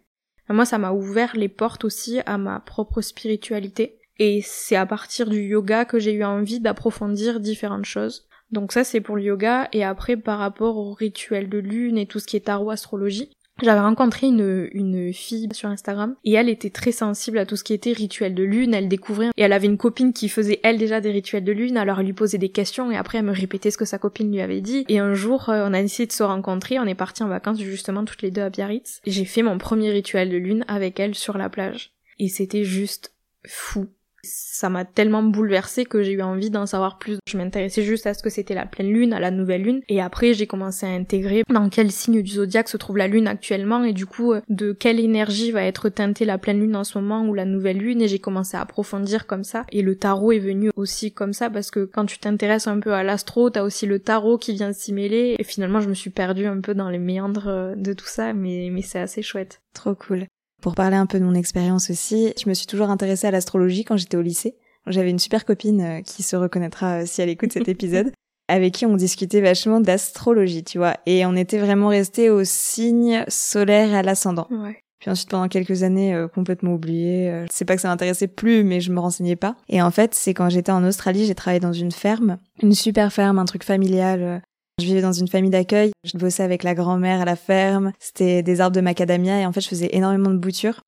[0.48, 3.99] moi ça m'a ouvert les portes aussi à ma propre spiritualité.
[4.20, 8.28] Et c'est à partir du yoga que j'ai eu envie d'approfondir différentes choses.
[8.52, 9.68] Donc ça c'est pour le yoga.
[9.72, 13.30] Et après par rapport au rituel de lune et tout ce qui est tarot astrologie,
[13.62, 16.16] j'avais rencontré une, une fille sur Instagram.
[16.24, 19.30] Et elle était très sensible à tout ce qui était rituel de lune, elle découvrait
[19.38, 22.06] et elle avait une copine qui faisait elle déjà des rituels de lune, alors elle
[22.06, 24.60] lui posait des questions et après elle me répétait ce que sa copine lui avait
[24.60, 24.84] dit.
[24.88, 27.58] Et un jour euh, on a décidé de se rencontrer, on est parti en vacances
[27.58, 29.00] justement toutes les deux à Biarritz.
[29.06, 31.92] J'ai fait mon premier rituel de lune avec elle sur la plage.
[32.18, 33.14] Et c'était juste
[33.46, 33.86] fou
[34.22, 37.18] ça m'a tellement bouleversée que j'ai eu envie d'en savoir plus.
[37.28, 40.00] Je m'intéressais juste à ce que c'était la pleine lune, à la nouvelle lune, et
[40.00, 43.84] après j'ai commencé à intégrer dans quel signe du zodiaque se trouve la lune actuellement,
[43.84, 46.98] et du coup euh, de quelle énergie va être teintée la pleine lune en ce
[46.98, 49.64] moment ou la nouvelle lune, et j'ai commencé à approfondir comme ça.
[49.72, 52.92] Et le tarot est venu aussi comme ça, parce que quand tu t'intéresses un peu
[52.92, 56.10] à l'astro, t'as aussi le tarot qui vient s'y mêler, et finalement je me suis
[56.10, 59.60] perdue un peu dans les méandres euh, de tout ça, mais, mais c'est assez chouette.
[59.74, 60.26] Trop cool.
[60.60, 63.84] Pour parler un peu de mon expérience aussi, je me suis toujours intéressée à l'astrologie
[63.84, 64.56] quand j'étais au lycée.
[64.86, 68.12] J'avais une super copine euh, qui se reconnaîtra euh, si elle écoute cet épisode,
[68.48, 70.96] avec qui on discutait vachement d'astrologie, tu vois.
[71.06, 74.48] Et on était vraiment resté au signe solaire et à l'ascendant.
[74.50, 74.82] Ouais.
[74.98, 77.46] Puis ensuite, pendant quelques années, euh, complètement oublié.
[77.50, 79.56] c'est pas que ça m'intéressait plus, mais je me renseignais pas.
[79.70, 83.10] Et en fait, c'est quand j'étais en Australie, j'ai travaillé dans une ferme, une super
[83.12, 84.42] ferme, un truc familial.
[84.80, 85.92] Je vivais dans une famille d'accueil.
[86.04, 87.92] Je bossais avec la grand-mère à la ferme.
[87.98, 90.80] C'était des arbres de macadamia et en fait, je faisais énormément de boutures.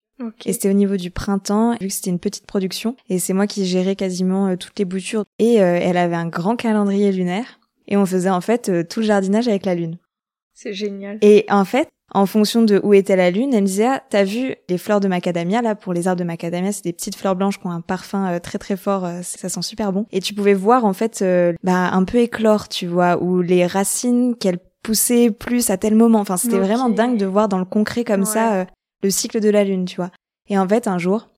[0.45, 2.97] Et c'était au niveau du printemps, vu que c'était une petite production.
[3.09, 5.25] Et c'est moi qui gérais quasiment euh, toutes les boutures.
[5.39, 7.59] Et euh, elle avait un grand calendrier lunaire.
[7.89, 9.99] Et on faisait en fait euh, tout le jardinage avec la lune.
[10.55, 11.19] C'est génial.
[11.23, 14.25] Et en fait, en fonction de où était la lune, elle me disait ah t'as
[14.25, 17.37] vu les fleurs de macadamia là pour les arbres de macadamia c'est des petites fleurs
[17.37, 20.07] blanches qui ont un parfum euh, très très fort euh, ça sent super bon.
[20.13, 23.67] Et tu pouvais voir en fait euh, bah un peu éclore tu vois ou les
[23.67, 26.21] racines qu'elles poussaient plus à tel moment.
[26.21, 28.67] Enfin c'était vraiment dingue de voir dans le concret comme ça
[29.03, 30.11] le cycle de la lune tu vois.
[30.49, 31.29] Et en fait un jour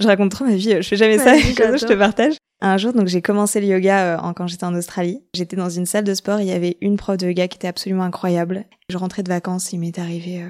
[0.00, 3.06] je raconte trop ma vie je fais jamais ça je te partage un jour, donc
[3.06, 5.22] j'ai commencé le yoga euh, quand j'étais en Australie.
[5.32, 7.68] J'étais dans une salle de sport, il y avait une prof de yoga qui était
[7.68, 8.64] absolument incroyable.
[8.88, 10.48] Je rentrais de vacances, il m'est arrivé euh,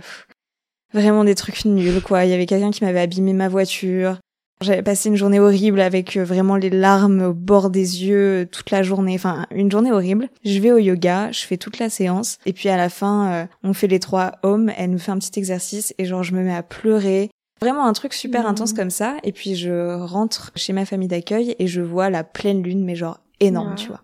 [0.95, 2.25] vraiment des trucs nuls, quoi.
[2.25, 4.19] Il y avait quelqu'un qui m'avait abîmé ma voiture.
[4.63, 8.71] J'avais passé une journée horrible avec euh, vraiment les larmes au bord des yeux toute
[8.71, 9.15] la journée.
[9.15, 10.31] Enfin, une journée horrible.
[10.47, 12.39] Je vais au yoga, je fais toute la séance.
[12.47, 14.73] Et puis à la fin, on fait les trois hommes.
[14.79, 17.31] Elle nous fait un petit exercice et genre je me mets à pleurer.
[17.61, 18.47] Vraiment un truc super mmh.
[18.47, 19.17] intense comme ça.
[19.25, 22.95] Et puis je rentre chez ma famille d'accueil et je vois la pleine lune, mais
[22.95, 24.03] genre énorme, tu vois.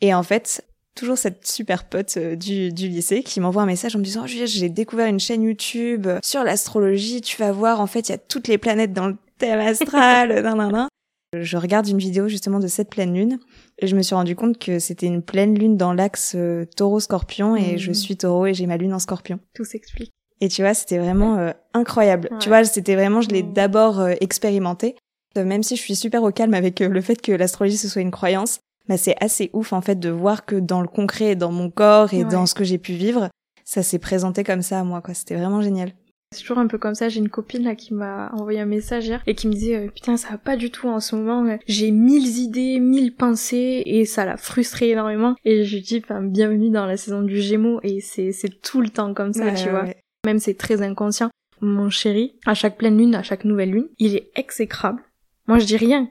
[0.00, 3.96] Et en fait, toujours cette super pote euh, du, du lycée qui m'envoie un message
[3.96, 7.86] en me disant oh, j'ai découvert une chaîne YouTube sur l'astrologie, tu vas voir, en
[7.86, 10.88] fait, il y a toutes les planètes dans le thème astral, nan, nan, nan.
[11.36, 13.40] Je regarde une vidéo justement de cette pleine lune
[13.78, 17.56] et je me suis rendu compte que c'était une pleine lune dans l'axe euh, taureau-scorpion
[17.56, 17.94] et je mmh.
[17.94, 19.40] suis taureau et j'ai ma lune en scorpion.
[19.52, 20.12] Tout s'explique.
[20.40, 22.30] Et tu vois, c'était vraiment euh, incroyable.
[22.40, 24.96] Tu vois, c'était vraiment, je l'ai d'abord euh, expérimenté.
[25.36, 28.02] Euh, même si je suis super au calme avec le fait que l'astrologie ce soit
[28.02, 31.50] une croyance, bah c'est assez ouf en fait de voir que dans le concret, dans
[31.50, 33.30] mon corps et dans ce que j'ai pu vivre,
[33.64, 35.00] ça s'est présenté comme ça à moi.
[35.00, 35.14] quoi.
[35.14, 35.92] C'était vraiment génial.
[36.32, 37.08] C'est toujours un peu comme ça.
[37.08, 40.16] J'ai une copine là qui m'a envoyé un message hier et qui me disait putain
[40.16, 41.56] ça va pas du tout en ce moment.
[41.66, 45.34] J'ai mille idées, mille pensées et ça l'a frustré énormément.
[45.44, 48.80] Et je lui dis enfin bienvenue dans la saison du Gémeaux et c'est c'est tout
[48.80, 49.86] le temps comme ça tu vois.
[50.24, 51.30] Même c'est très inconscient.
[51.60, 55.02] Mon chéri, à chaque pleine lune, à chaque nouvelle lune, il est exécrable.
[55.46, 56.08] Moi je dis rien.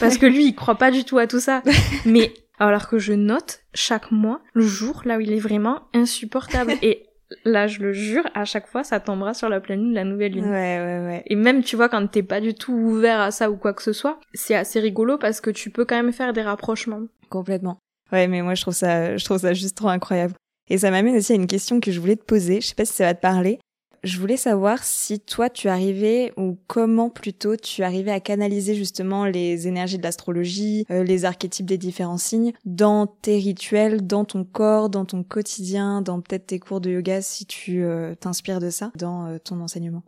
[0.00, 1.62] Parce que lui, il croit pas du tout à tout ça.
[2.06, 6.72] Mais alors que je note chaque mois le jour là où il est vraiment insupportable.
[6.82, 7.06] Et
[7.44, 10.32] là, je le jure, à chaque fois, ça tombera sur la pleine lune, la nouvelle
[10.32, 10.44] lune.
[10.44, 11.22] Ouais, ouais, ouais.
[11.26, 13.82] Et même, tu vois, quand t'es pas du tout ouvert à ça ou quoi que
[13.82, 17.02] ce soit, c'est assez rigolo parce que tu peux quand même faire des rapprochements.
[17.28, 17.78] Complètement.
[18.12, 20.34] Ouais, mais moi je trouve ça, je trouve ça juste trop incroyable.
[20.68, 22.60] Et ça m'amène aussi à une question que je voulais te poser.
[22.60, 23.58] Je sais pas si ça va te parler.
[24.04, 29.24] Je voulais savoir si toi tu arrivais ou comment plutôt tu arrivais à canaliser justement
[29.24, 34.44] les énergies de l'astrologie, euh, les archétypes des différents signes dans tes rituels, dans ton
[34.44, 38.68] corps, dans ton quotidien, dans peut-être tes cours de yoga si tu euh, t'inspires de
[38.68, 40.02] ça dans euh, ton enseignement?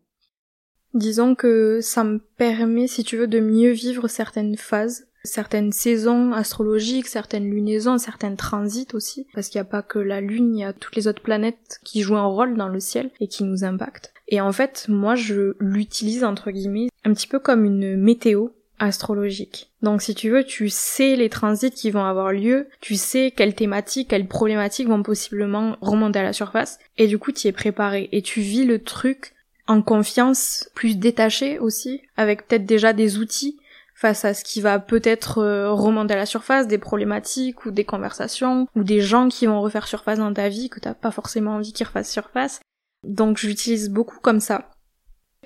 [0.93, 6.33] Disons que ça me permet, si tu veux, de mieux vivre certaines phases certaines saisons
[6.33, 10.61] astrologiques, certaines lunaisons, certains transits aussi, parce qu'il n'y a pas que la Lune, il
[10.61, 13.45] y a toutes les autres planètes qui jouent un rôle dans le ciel et qui
[13.45, 14.13] nous impactent.
[14.29, 19.71] Et en fait, moi, je l'utilise, entre guillemets, un petit peu comme une météo astrologique.
[19.83, 23.55] Donc si tu veux, tu sais les transits qui vont avoir lieu, tu sais quelles
[23.55, 28.09] thématiques, quelles problématiques vont possiblement remonter à la surface, et du coup tu es préparé,
[28.13, 29.35] et tu vis le truc
[29.67, 33.59] en confiance, plus détaché aussi, avec peut-être déjà des outils
[33.97, 37.85] face à ce qui va peut-être euh, remonter à la surface, des problématiques ou des
[37.85, 41.53] conversations ou des gens qui vont refaire surface dans ta vie que t'as pas forcément
[41.53, 42.61] envie qu'ils refassent surface.
[43.05, 44.71] Donc j'utilise beaucoup comme ça.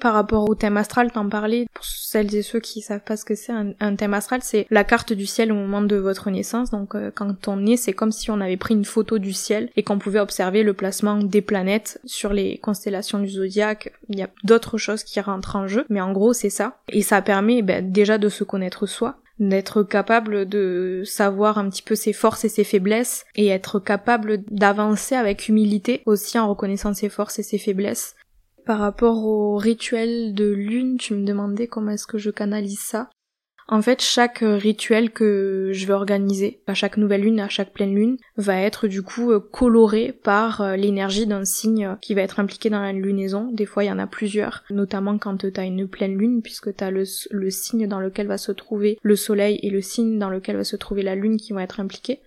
[0.01, 3.25] Par rapport au thème astral, t'en parlais, pour celles et ceux qui savent pas ce
[3.25, 6.71] que c'est, un, thème astral, c'est la carte du ciel au moment de votre naissance.
[6.71, 9.69] Donc euh, quand on est, c'est comme si on avait pris une photo du ciel
[9.77, 13.93] et qu'on pouvait observer le placement des planètes sur les constellations du zodiaque.
[14.09, 16.79] Il y a d'autres choses qui rentrent en jeu, mais en gros c'est ça.
[16.89, 21.83] Et ça permet ben, déjà de se connaître soi, d'être capable de savoir un petit
[21.83, 26.95] peu ses forces et ses faiblesses et être capable d'avancer avec humilité aussi en reconnaissant
[26.95, 28.17] ses forces et ses faiblesses
[28.71, 33.11] par rapport au rituel de lune, tu me demandais comment est-ce que je canalise ça.
[33.67, 37.97] En fait, chaque rituel que je vais organiser, à chaque nouvelle lune, à chaque pleine
[37.97, 42.39] lune, va être du coup euh, coloré par euh, l'énergie d'un signe qui va être
[42.39, 43.51] impliqué dans la lunaison.
[43.51, 46.77] Des fois, il y en a plusieurs, notamment quand tu as une pleine lune, puisque
[46.77, 47.03] tu as le,
[47.33, 50.63] le signe dans lequel va se trouver le soleil et le signe dans lequel va
[50.63, 52.21] se trouver la lune qui vont être impliqués.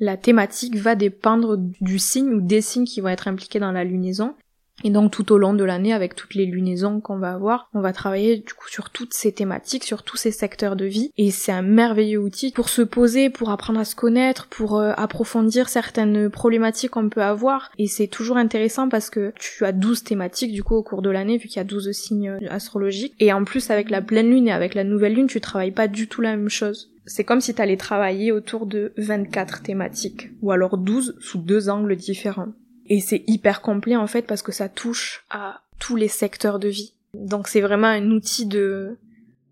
[0.00, 3.84] La thématique va dépendre du signe ou des signes qui vont être impliqués dans la
[3.84, 4.34] lunaison.
[4.84, 7.80] Et donc tout au long de l'année, avec toutes les lunaisons qu'on va avoir, on
[7.80, 11.10] va travailler du coup sur toutes ces thématiques, sur tous ces secteurs de vie.
[11.16, 14.92] Et c'est un merveilleux outil pour se poser, pour apprendre à se connaître, pour euh,
[14.96, 17.70] approfondir certaines problématiques qu'on peut avoir.
[17.78, 21.10] Et c'est toujours intéressant parce que tu as 12 thématiques du coup au cours de
[21.10, 23.14] l'année, vu qu'il y a 12 signes astrologiques.
[23.18, 25.88] Et en plus avec la pleine lune et avec la nouvelle lune, tu travailles pas
[25.88, 26.92] du tout la même chose.
[27.06, 31.68] C'est comme si tu allais travailler autour de 24 thématiques, ou alors 12 sous deux
[31.68, 32.52] angles différents.
[32.88, 36.68] Et c'est hyper complet en fait parce que ça touche à tous les secteurs de
[36.68, 36.94] vie.
[37.14, 38.96] Donc c'est vraiment un outil de,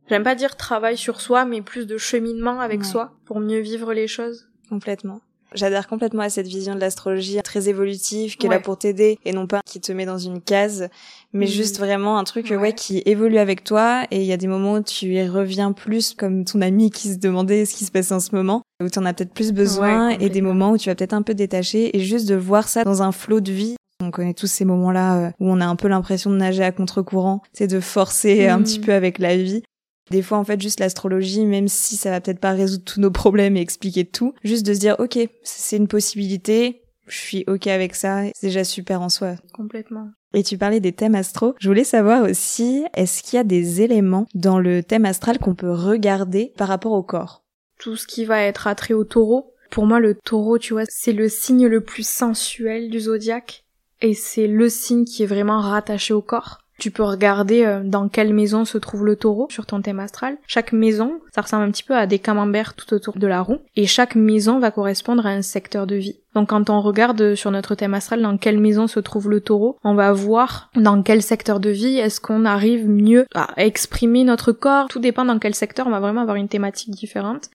[0.09, 3.93] j'aime pas dire travail sur soi, mais plus de cheminement avec soi pour mieux vivre
[3.93, 4.49] les choses.
[4.69, 5.21] Complètement.
[5.55, 9.33] J'adhère complètement à cette vision de l'astrologie très évolutive, qui est là pour t'aider et
[9.33, 10.89] non pas qui te met dans une case,
[11.33, 11.49] mais mm.
[11.49, 12.73] juste vraiment un truc ouais.
[12.73, 16.13] qui évolue avec toi et il y a des moments où tu y reviens plus
[16.13, 18.99] comme ton ami qui se demandait ce qui se passait en ce moment, où tu
[18.99, 21.97] en as peut-être plus besoin et des moments où tu vas peut-être un peu détacher
[21.97, 25.19] et juste de voir ça dans un flot de vie on connaît tous ces moments-là
[25.19, 28.61] euh, où on a un peu l'impression de nager à contre-courant, c'est de forcer un
[28.63, 28.83] petit mm.
[28.83, 29.63] peu avec la vie.
[30.11, 33.11] Des fois, en fait, juste l'astrologie, même si ça va peut-être pas résoudre tous nos
[33.11, 37.67] problèmes et expliquer tout, juste de se dire, ok, c'est une possibilité, je suis ok
[37.69, 39.37] avec ça, c'est déjà super en soi.
[39.55, 40.11] Complètement.
[40.35, 41.55] Et tu parlais des thèmes astro.
[41.59, 45.55] Je voulais savoir aussi, est-ce qu'il y a des éléments dans le thème astral qu'on
[45.55, 47.44] peut regarder par rapport au corps?
[47.79, 49.55] Tout ce qui va être attrait au taureau.
[49.71, 53.65] Pour moi, le taureau, tu vois, c'est le signe le plus sensuel du zodiaque.
[54.01, 56.65] Et c'est le signe qui est vraiment rattaché au corps.
[56.79, 60.37] Tu peux regarder euh, dans quelle maison se trouve le taureau sur ton thème astral.
[60.47, 63.59] Chaque maison, ça ressemble un petit peu à des camemberts tout autour de la roue.
[63.77, 66.19] Et chaque maison va correspondre à un secteur de vie.
[66.35, 69.79] Donc quand on regarde sur notre thème astral dans quelle maison se trouve le taureau,
[69.85, 74.51] on va voir dans quel secteur de vie est-ce qu'on arrive mieux à exprimer notre
[74.51, 74.89] corps.
[74.89, 77.51] Tout dépend dans quel secteur, on va vraiment avoir une thématique différente.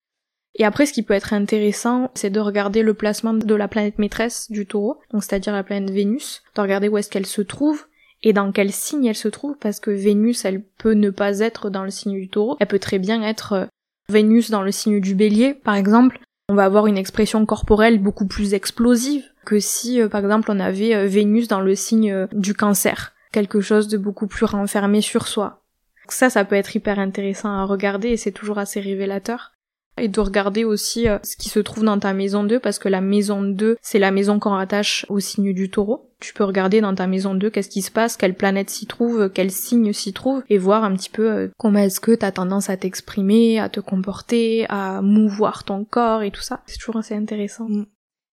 [0.59, 3.97] Et après, ce qui peut être intéressant, c'est de regarder le placement de la planète
[3.97, 7.85] maîtresse du taureau, donc c'est-à-dire la planète Vénus, de regarder où est-ce qu'elle se trouve,
[8.23, 11.69] et dans quel signe elle se trouve, parce que Vénus, elle peut ne pas être
[11.69, 13.65] dans le signe du taureau, elle peut très bien être euh,
[14.09, 16.19] Vénus dans le signe du bélier, par exemple.
[16.49, 20.59] On va avoir une expression corporelle beaucoup plus explosive que si, euh, par exemple, on
[20.59, 23.13] avait euh, Vénus dans le signe du cancer.
[23.31, 25.61] Quelque chose de beaucoup plus renfermé sur soi.
[26.09, 29.53] Ça, ça peut être hyper intéressant à regarder et c'est toujours assez révélateur
[29.99, 32.89] et de regarder aussi euh, ce qui se trouve dans ta maison 2 parce que
[32.89, 36.05] la maison 2 c'est la maison qu'on rattache au signe du taureau.
[36.19, 39.29] Tu peux regarder dans ta maison 2 qu'est-ce qui se passe, quelle planète s'y trouve,
[39.33, 42.69] quel signe s'y trouve et voir un petit peu euh, comment est-ce que t'as tendance
[42.69, 46.61] à t'exprimer, à te comporter, à mouvoir ton corps et tout ça.
[46.65, 47.67] C'est toujours assez intéressant.
[47.69, 47.85] Mm.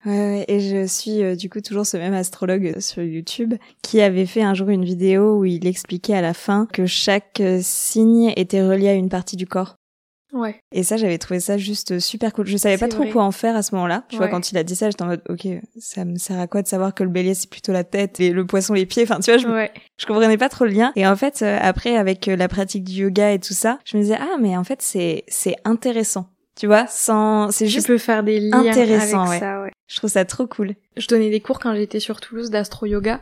[0.06, 4.26] Ouais, et je suis euh, du coup toujours ce même astrologue sur YouTube qui avait
[4.26, 8.63] fait un jour une vidéo où il expliquait à la fin que chaque signe était
[8.63, 9.76] relié à une partie du corps
[10.33, 10.55] Ouais.
[10.71, 12.47] Et ça, j'avais trouvé ça juste super cool.
[12.47, 13.11] Je savais pas trop vrai.
[13.11, 14.03] quoi en faire à ce moment-là.
[14.09, 15.45] Tu vois, quand il a dit ça, j'étais en mode, ok,
[15.79, 18.29] ça me sert à quoi de savoir que le bélier c'est plutôt la tête et
[18.31, 19.03] le poisson les pieds?
[19.03, 19.71] Enfin, tu vois, je, Ouais.
[19.97, 20.93] je comprenais pas trop le lien.
[20.95, 23.97] Et en fait, euh, après, avec euh, la pratique du yoga et tout ça, je
[23.97, 26.27] me disais, ah, mais en fait, c'est, c'est intéressant.
[26.59, 29.39] Tu vois, sans, c'est Tu juste, peux faire des liens intéressant, avec ouais.
[29.39, 29.71] ça, ouais.
[29.87, 30.75] je trouve ça trop cool.
[30.97, 33.21] Je donnais des cours quand j'étais sur Toulouse d'astro-yoga.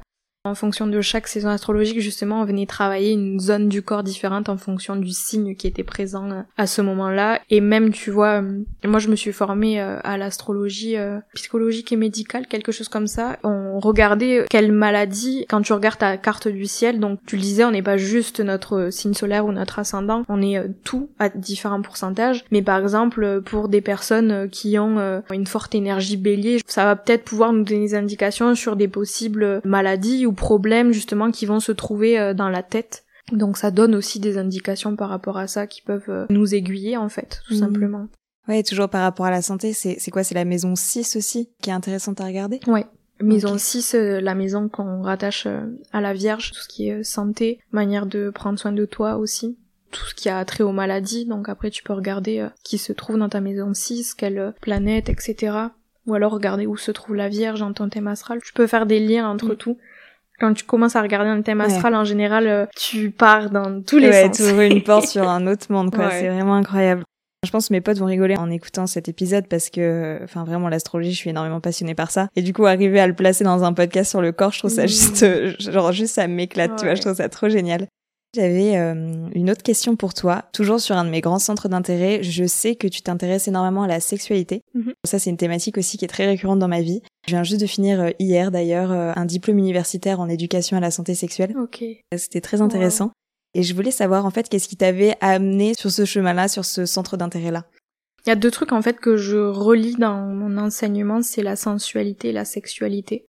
[0.49, 4.49] En fonction de chaque saison astrologique, justement, on venait travailler une zone du corps différente
[4.49, 7.39] en fonction du signe qui était présent euh, à ce moment-là.
[7.51, 10.95] Et même, tu vois, euh, moi je me suis formée euh, à l'astrologie
[11.35, 13.38] psychologique et médicale, quelque chose comme ça.
[13.43, 17.63] On regardait quelle maladie, quand tu regardes ta carte du ciel, donc tu le disais,
[17.63, 21.83] on n'est pas juste notre signe solaire ou notre ascendant, on est tout à différents
[21.83, 22.43] pourcentages.
[22.49, 27.23] Mais par exemple, pour des personnes qui ont une forte énergie bélier, ça va peut-être
[27.23, 31.71] pouvoir nous donner des indications sur des possibles maladies ou problèmes justement qui vont se
[31.71, 33.04] trouver euh, dans la tête.
[33.32, 36.97] Donc ça donne aussi des indications par rapport à ça qui peuvent euh, nous aiguiller
[36.97, 37.60] en fait, tout Mhm.
[37.60, 38.08] simplement.
[38.47, 40.23] Ouais, toujours par rapport à la santé, c'est, c'est quoi?
[40.23, 42.60] C'est la maison 6 aussi, qui est intéressante à regarder?
[42.65, 42.88] Ouais.
[43.21, 43.60] Maison Ok.
[43.60, 45.45] 6, euh, la maison qu'on rattache
[45.91, 49.58] à la Vierge, tout ce qui est santé, manière de prendre soin de toi aussi.
[49.91, 53.17] Tout ce qui a trait aux maladies, donc après tu peux regarder qui se trouve
[53.17, 55.58] dans ta maison 6, quelle planète, etc.
[56.08, 58.39] Ou alors regarder où se trouve la Vierge dans ton thème astral.
[58.43, 59.58] Tu peux faire des liens entre Mm.
[59.58, 59.78] tout.
[60.39, 61.65] Quand tu commences à regarder un thème Ouais.
[61.65, 64.38] astral, en général, euh, tu pars dans tous les ouais, sens.
[64.38, 66.06] t'ouvres une porte sur un autre monde, quoi.
[66.08, 66.19] Ouais.
[66.19, 67.04] C'est vraiment incroyable.
[67.45, 70.67] Je pense que mes potes vont rigoler en écoutant cet épisode parce que, enfin, vraiment,
[70.67, 72.28] l'astrologie, je suis énormément passionnée par ça.
[72.36, 74.71] Et du coup, arriver à le placer dans un podcast sur le corps, je trouve
[74.71, 74.88] ça Mm.
[74.88, 76.95] juste, euh, genre, juste, ça m'éclate, tu vois, Ouais.
[76.97, 77.88] je trouve ça trop génial.
[78.35, 82.21] J'avais euh, une autre question pour toi, toujours sur un de mes grands centres d'intérêt.
[82.21, 84.61] Je sais que tu t'intéresses énormément à la sexualité.
[84.75, 84.93] Mhm.
[85.03, 87.01] Ça, c'est une thématique aussi qui est très récurrente dans ma vie.
[87.27, 90.79] Je viens juste de finir euh, hier, d'ailleurs, euh, un diplôme universitaire en éducation à
[90.79, 91.55] la santé sexuelle.
[91.57, 91.83] Ok.
[92.15, 93.11] C'était très intéressant.
[93.55, 96.85] Et je voulais savoir en fait qu'est-ce qui t'avait amené sur ce chemin-là, sur ce
[96.85, 97.65] centre d'intérêt-là?
[98.25, 101.55] Il y a deux trucs en fait que je relis dans mon enseignement, c'est la
[101.55, 103.25] sensualité et la sexualité.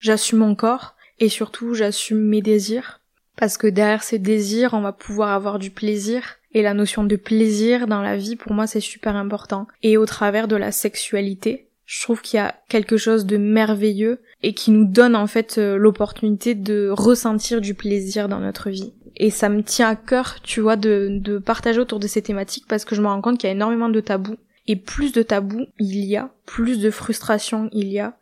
[0.00, 3.03] J'assume mon corps et surtout j'assume mes désirs
[3.36, 7.16] parce que derrière ces désirs, on va pouvoir avoir du plaisir et la notion de
[7.16, 9.66] plaisir dans la vie pour moi c'est super important.
[9.82, 14.20] Et au travers de la sexualité, je trouve qu'il y a quelque chose de merveilleux
[14.42, 18.94] et qui nous donne en fait euh, l'opportunité de ressentir du plaisir dans notre vie.
[19.16, 22.66] Et ça me tient à cœur, tu vois, de, de partager autour de ces thématiques
[22.68, 24.36] parce que je me rends compte qu'il y a énormément de tabous.
[24.66, 28.16] Et plus de tabous il y a, plus de frustration il y a,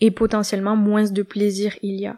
[0.00, 2.16] et potentiellement moins de plaisir il y a.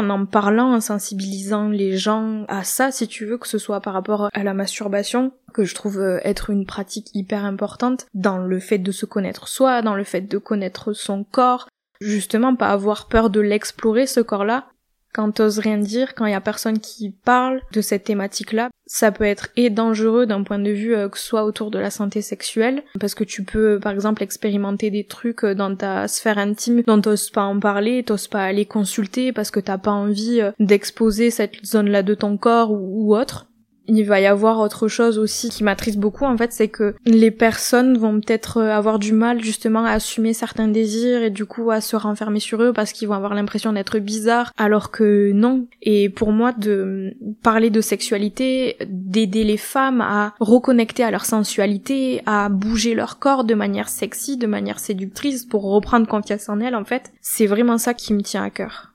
[0.00, 3.82] En en parlant, en sensibilisant les gens à ça, si tu veux, que ce soit
[3.82, 8.38] par rapport à la masturbation, que je trouve euh, être une pratique hyper importante dans
[8.38, 11.68] le fait de se connaître soi, dans le fait de connaître son corps,
[12.00, 14.68] justement pas avoir peur de l'explorer ce corps-là,
[15.12, 19.12] quand t'oses rien dire, quand il y a personne qui parle de cette thématique-là, ça
[19.12, 21.90] peut être et dangereux d'un point de vue euh, que ce soit autour de la
[21.90, 26.38] santé sexuelle, parce que tu peux par exemple expérimenter des trucs euh, dans ta sphère
[26.38, 30.40] intime dont t'oses pas en parler, t'oses pas aller consulter parce que t'as pas envie
[30.40, 33.46] euh, d'exposer cette zone-là de ton corps ou, ou autre.
[33.92, 37.32] Il va y avoir autre chose aussi qui m'attriste beaucoup en fait, c'est que les
[37.32, 41.72] personnes vont peut-être euh, avoir du mal justement à assumer certains désirs et du coup
[41.72, 45.66] à se renfermer sur eux parce qu'ils vont avoir l'impression d'être bizarres alors que non.
[45.82, 52.22] Et pour moi de parler de sexualité, d'aider les femmes à reconnecter à leur sensualité,
[52.26, 56.76] à bouger leur corps de manière sexy, de manière séductrice pour reprendre confiance en elles
[56.76, 58.89] en fait, c'est vraiment ça qui me tient à cœur.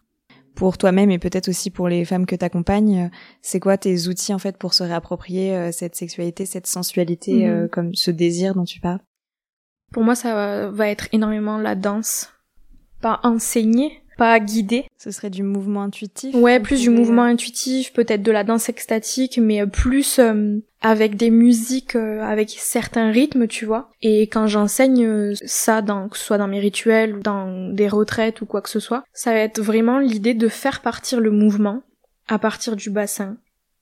[0.56, 3.10] Pour toi-même et peut-être aussi pour les femmes que t'accompagnes, euh,
[3.42, 7.50] c'est quoi tes outils en fait pour se réapproprier euh, cette sexualité, cette sensualité, Mhm.
[7.50, 9.00] euh, comme ce désir dont tu parles?
[9.92, 12.32] Pour moi ça va, va être énormément la danse.
[13.02, 18.24] Pas enseigner, pas guider, Ce serait du mouvement intuitif Ouais, plus du mouvement intuitif, peut-être
[18.24, 23.48] de la danse extatique, mais euh, plus euh, avec des musiques, euh, avec certains rythmes,
[23.48, 23.90] tu vois.
[24.04, 27.88] Et quand j'enseigne euh, ça, dans, que ce soit dans mes rituels, ou dans des
[27.88, 31.32] retraites ou quoi que ce soit, ça va être vraiment l'idée de faire partir le
[31.32, 31.82] mouvement
[32.28, 33.38] à partir du bassin.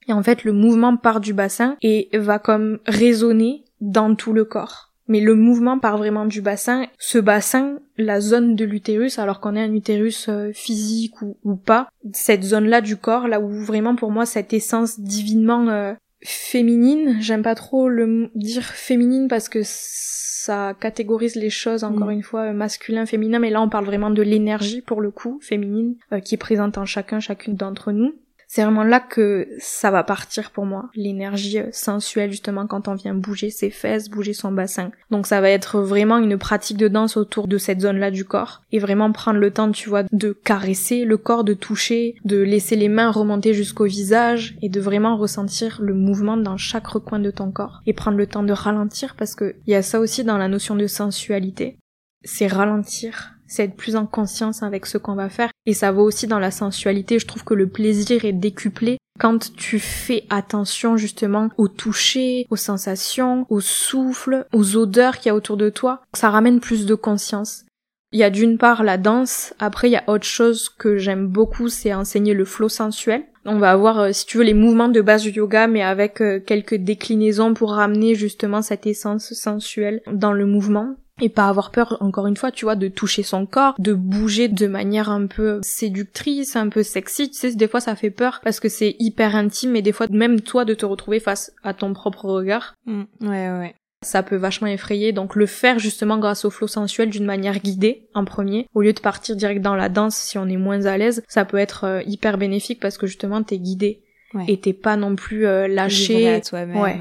[0.07, 4.45] Et en fait, le mouvement part du bassin et va comme résonner dans tout le
[4.45, 4.92] corps.
[5.07, 6.85] Mais le mouvement part vraiment du bassin.
[6.97, 11.55] Ce bassin, la zone de l'utérus, alors qu'on ait un utérus euh, physique ou, ou
[11.55, 17.17] pas, cette zone-là du corps, là où vraiment pour moi cette essence divinement euh, féminine,
[17.19, 22.11] j'aime pas trop le dire féminine parce que ça catégorise les choses encore Mm.
[22.11, 25.39] une fois euh, masculin, féminin, mais là on parle vraiment de l'énergie pour le coup
[25.41, 28.13] féminine euh, qui est présente en chacun, chacune d'entre nous
[28.53, 30.91] c'est vraiment là que ça va partir pour moi.
[30.93, 34.91] L'énergie euh, sensuelle justement quand on vient bouger ses fesses, bouger son bassin.
[35.09, 38.61] Donc ça va être vraiment une pratique de danse autour de cette zone-là du corps
[38.71, 42.75] et vraiment prendre le temps, tu vois, de caresser le corps, de toucher, de laisser
[42.75, 47.31] les mains remonter jusqu'au visage et de vraiment ressentir le mouvement dans chaque recoin de
[47.31, 50.23] ton corps et prendre le temps de ralentir parce que il y a ça aussi
[50.23, 51.79] dans la notion de sensualité.
[52.23, 55.51] C'est ralentir c'est être plus en conscience avec ce qu'on va faire.
[55.67, 57.19] Et ça vaut aussi dans la sensualité.
[57.19, 62.55] Je trouve que le plaisir est décuplé quand tu fais attention justement au toucher, aux
[62.55, 66.01] sensations, au souffle, aux odeurs qu'il y a autour de toi.
[66.15, 67.65] Ça ramène plus de conscience.
[68.11, 71.27] Il y a d'une part la danse, après il y a autre chose que j'aime
[71.27, 73.23] beaucoup, c'est enseigner le flow sensuel.
[73.45, 76.21] On va avoir, euh, si tu veux, les mouvements de base du yoga, mais avec
[76.21, 81.71] euh, quelques déclinaisons pour ramener justement cette essence sensuelle dans le mouvement et pas avoir
[81.71, 85.27] peur encore une fois tu vois de toucher son corps de bouger de manière un
[85.27, 88.95] peu séductrice un peu sexy tu sais des fois ça fait peur parce que c'est
[88.99, 92.73] hyper intime et des fois même toi de te retrouver face à ton propre regard
[92.85, 93.03] mm.
[93.21, 97.25] ouais ouais ça peut vachement effrayer, donc le faire justement grâce au flow sensuel d'une
[97.25, 100.57] manière guidée en premier, au lieu de partir direct dans la danse si on est
[100.57, 104.03] moins à l'aise, ça peut être euh, hyper bénéfique parce que justement t'es guidé
[104.47, 106.27] et t'es pas non plus euh, lâché.
[106.27, 106.77] À toi-même.
[106.77, 106.99] Ouais.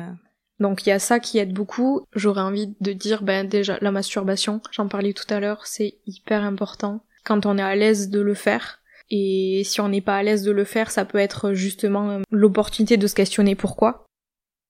[0.62, 2.06] Donc il y a ça qui aide beaucoup.
[2.14, 6.44] J'aurais envie de dire, ben déjà, la masturbation, j'en parlais tout à l'heure, c'est hyper
[6.44, 8.80] important quand on est à l'aise de le faire.
[9.10, 12.20] Et si on n'est pas à l'aise de le faire, ça peut être justement euh,
[12.30, 14.06] l'opportunité de se questionner pourquoi.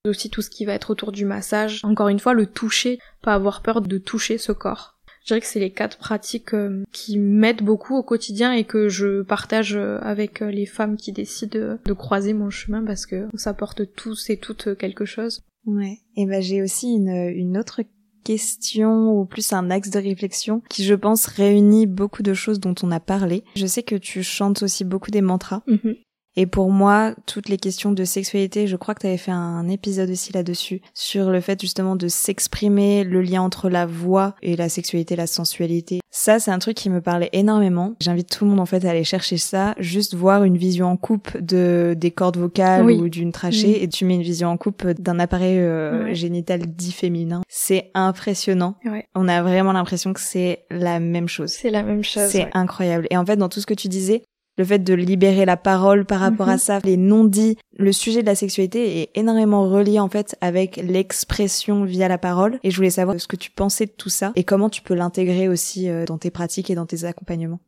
[0.09, 1.81] Aussi tout ce qui va être autour du massage.
[1.85, 4.97] Encore une fois, le toucher, pas avoir peur de toucher ce corps.
[5.21, 8.89] Je dirais que c'est les quatre pratiques euh, qui m'aident beaucoup au quotidien et que
[8.89, 13.55] je partage euh, avec les femmes qui décident de croiser mon chemin parce que ça
[13.55, 15.43] porte tous et toutes quelque chose.
[15.67, 15.99] Ouais.
[16.17, 17.83] Et ben j'ai aussi une, une autre
[18.25, 22.75] question ou plus un axe de réflexion qui je pense réunit beaucoup de choses dont
[22.83, 23.45] on a parlé.
[23.57, 25.63] Je sais que tu chantes aussi beaucoup des mantras.
[25.67, 25.95] Mhm.
[26.37, 29.69] Et pour moi, toutes les questions de sexualité, je crois que tu avais fait un
[29.69, 34.57] épisode aussi là-dessus, sur le fait justement de s'exprimer, le lien entre la voix et
[34.57, 36.01] la sexualité, la sensualité.
[36.11, 37.95] Ça, c'est un truc qui me parlait énormément.
[38.01, 40.97] J'invite tout le monde en fait à aller chercher ça, juste voir une vision en
[40.97, 44.87] coupe de des cordes vocales ou d'une trachée, et tu mets une vision en coupe
[44.87, 47.43] d'un appareil euh, génital dit féminin.
[47.49, 48.77] C'est impressionnant.
[49.15, 51.51] On a vraiment l'impression que c'est la même chose.
[51.51, 52.29] C'est la même chose.
[52.29, 53.07] C'est incroyable.
[53.11, 54.23] Et en fait, dans tout ce que tu disais,
[54.59, 56.59] le fait de libérer la parole par rapport à mhm.
[56.59, 61.85] ça, les non-dits, le sujet de la sexualité est énormément relié en fait avec l'expression
[61.85, 62.59] via la parole.
[62.63, 64.95] Et je voulais savoir ce que tu pensais de tout ça et comment tu peux
[64.95, 67.61] l'intégrer aussi euh, dans tes pratiques et dans tes accompagnements.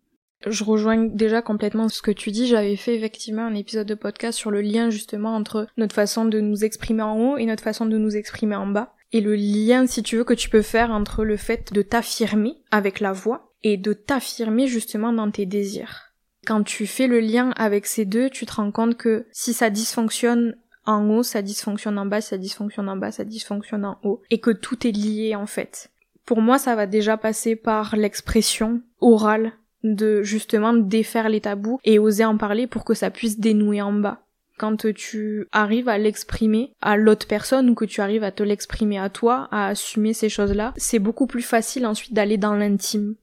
[0.46, 2.46] Je rejoins déjà complètement ce que tu dis.
[2.46, 6.40] J'avais fait effectivement un épisode de podcast sur le lien justement entre notre façon de
[6.40, 8.92] nous exprimer en haut et notre façon de nous exprimer en bas.
[9.12, 12.58] Et le lien, si tu veux, que tu peux faire entre le fait de t'affirmer
[12.70, 16.03] avec la voix et de t'affirmer justement dans tes désirs.
[16.44, 19.70] Quand tu fais le lien avec ces deux, tu te rends compte que si ça
[19.70, 24.20] dysfonctionne en haut, ça dysfonctionne en bas, ça dysfonctionne en bas, ça dysfonctionne en haut,
[24.30, 25.90] et que tout est lié en fait.
[26.24, 31.98] Pour moi, ça va déjà passer par l'expression orale de justement défaire les tabous et
[31.98, 34.20] oser en parler pour que ça puisse dénouer en bas.
[34.56, 38.98] Quand tu arrives à l'exprimer à l'autre personne ou que tu arrives à te l'exprimer
[38.98, 43.16] à toi, à assumer ces choses-là, c'est beaucoup plus facile ensuite d'aller dans l'intime.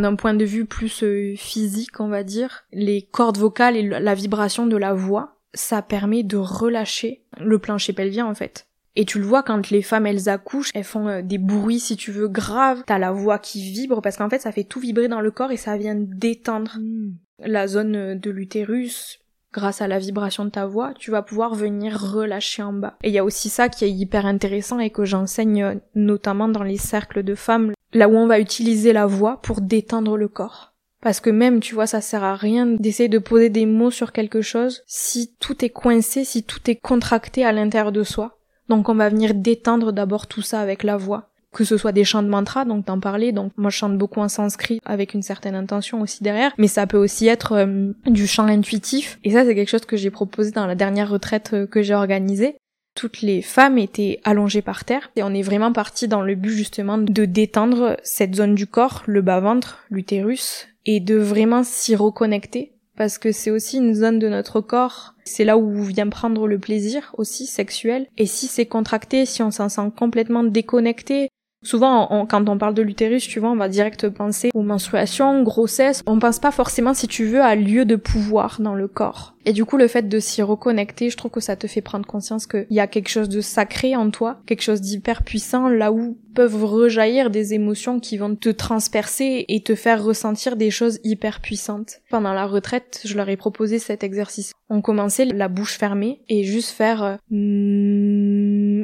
[0.00, 4.14] D'un point de vue plus euh, physique, on va dire, les cordes vocales et la
[4.14, 8.66] vibration de la voix, ça permet de relâcher le plancher pelvien en fait.
[8.94, 11.96] Et tu le vois quand les femmes elles accouchent, elles font euh, des bruits si
[11.96, 15.08] tu veux graves, t'as la voix qui vibre parce qu'en fait ça fait tout vibrer
[15.08, 17.14] dans le corps et ça vient détendre hmm.
[17.40, 19.20] la zone euh, de l'utérus.
[19.52, 22.98] Grâce à la vibration de ta voix, tu vas pouvoir venir relâcher en bas.
[23.02, 26.62] Et il y a aussi ça qui est hyper intéressant et que j'enseigne notamment dans
[26.62, 30.74] les cercles de femmes, là où on va utiliser la voix pour détendre le corps.
[31.02, 34.12] Parce que même, tu vois, ça sert à rien d'essayer de poser des mots sur
[34.12, 38.38] quelque chose si tout est coincé, si tout est contracté à l'intérieur de soi.
[38.68, 41.30] Donc on va venir détendre d'abord tout ça avec la voix.
[41.52, 44.20] Que ce soit des chants de mantra, donc t'en parlais, donc moi je chante beaucoup
[44.20, 48.26] en sanskrit avec une certaine intention aussi derrière, mais ça peut aussi être euh, du
[48.26, 49.18] chant intuitif.
[49.24, 51.94] Et ça c'est quelque chose que j'ai proposé dans la dernière retraite euh, que j'ai
[51.94, 52.56] organisée
[52.96, 55.10] toutes les femmes étaient allongées par terre.
[55.14, 59.04] Et on est vraiment parti dans le but justement de détendre cette zone du corps,
[59.06, 62.72] le bas-ventre, l'utérus et de vraiment s'y reconnecter.
[62.96, 66.58] Parce que c'est aussi une zone de notre corps, c'est là où vient prendre le
[66.58, 68.06] plaisir aussi sexuel.
[68.16, 71.28] Et si c'est contracté, si on s'en sent complètement déconnecté,
[71.66, 76.00] Souvent, quand on parle de l'utérus, tu vois, on va direct penser aux menstruations, grossesse.
[76.06, 79.34] On pense pas forcément, si tu veux, à lieu de pouvoir dans le corps.
[79.46, 82.06] Et du coup, le fait de s'y reconnecter, je trouve que ça te fait prendre
[82.06, 85.92] conscience qu'il y a quelque chose de sacré en toi, quelque chose d'hyper puissant, là
[85.92, 90.98] où peuvent rejaillir des émotions qui vont te transpercer et te faire ressentir des choses
[91.02, 92.00] hyper puissantes.
[92.10, 94.52] Pendant la retraite, je leur ai proposé cet exercice.
[94.68, 97.16] On commençait la bouche fermée et juste faire euh,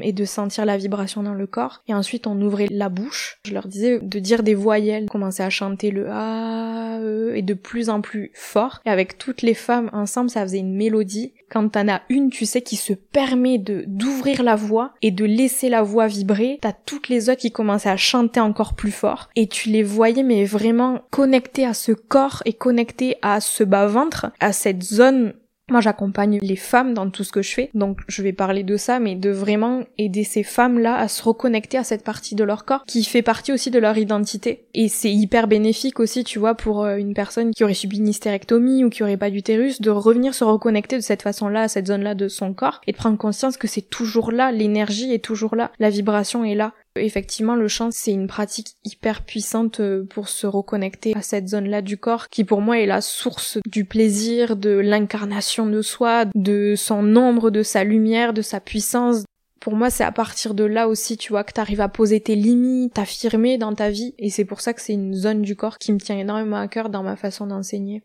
[0.03, 1.83] et de sentir la vibration dans le corps.
[1.89, 3.39] Et ensuite, on ouvrait la bouche.
[3.47, 7.55] Je leur disais de dire des voyelles, commencer à chanter le A, E, et de
[7.55, 8.81] plus en plus fort.
[8.85, 11.33] Et avec toutes les femmes ensemble, ça faisait une mélodie.
[11.51, 15.25] Quand t'en as une, tu sais, qui se permet de d'ouvrir la voix et de
[15.25, 19.29] laisser la voix vibrer, t'as toutes les autres qui commençaient à chanter encore plus fort.
[19.37, 24.27] Et tu les voyais, mais vraiment connectés à ce corps et connectés à ce bas-ventre,
[24.41, 25.35] à cette zone
[25.73, 28.77] moi, j'accompagne les femmes dans tout ce que je fais, donc je vais parler de
[28.77, 32.65] ça, mais de vraiment aider ces femmes-là à se reconnecter à cette partie de leur
[32.65, 34.65] corps qui fait partie aussi de leur identité.
[34.75, 38.09] Et c'est hyper bénéfique aussi, tu vois, pour euh, une personne qui aurait subi une
[38.09, 41.87] hystérectomie ou qui aurait pas d'utérus, de revenir se reconnecter de cette façon-là à cette
[41.89, 45.57] zone-là de son corps et de prendre conscience que c'est toujours là, l'énergie est toujours
[45.57, 46.73] là, la vibration est là.
[46.97, 51.81] Effectivement, le chant, c'est une pratique hyper puissante euh, pour se reconnecter à cette zone-là
[51.81, 56.75] du corps qui pour moi est la source du plaisir, de l'incarnation de soi, de
[56.77, 59.25] son ombre, de sa lumière, de sa puissance.
[59.61, 62.35] Pour moi, c'est à partir de là aussi, tu vois, que t'arrives à poser tes
[62.35, 64.15] limites, t'affirmer dans ta vie.
[64.19, 66.69] Et c'est pour ça que c'est une zone du corps qui me tient énormément à
[66.69, 68.03] cœur dans ma façon d'enseigner.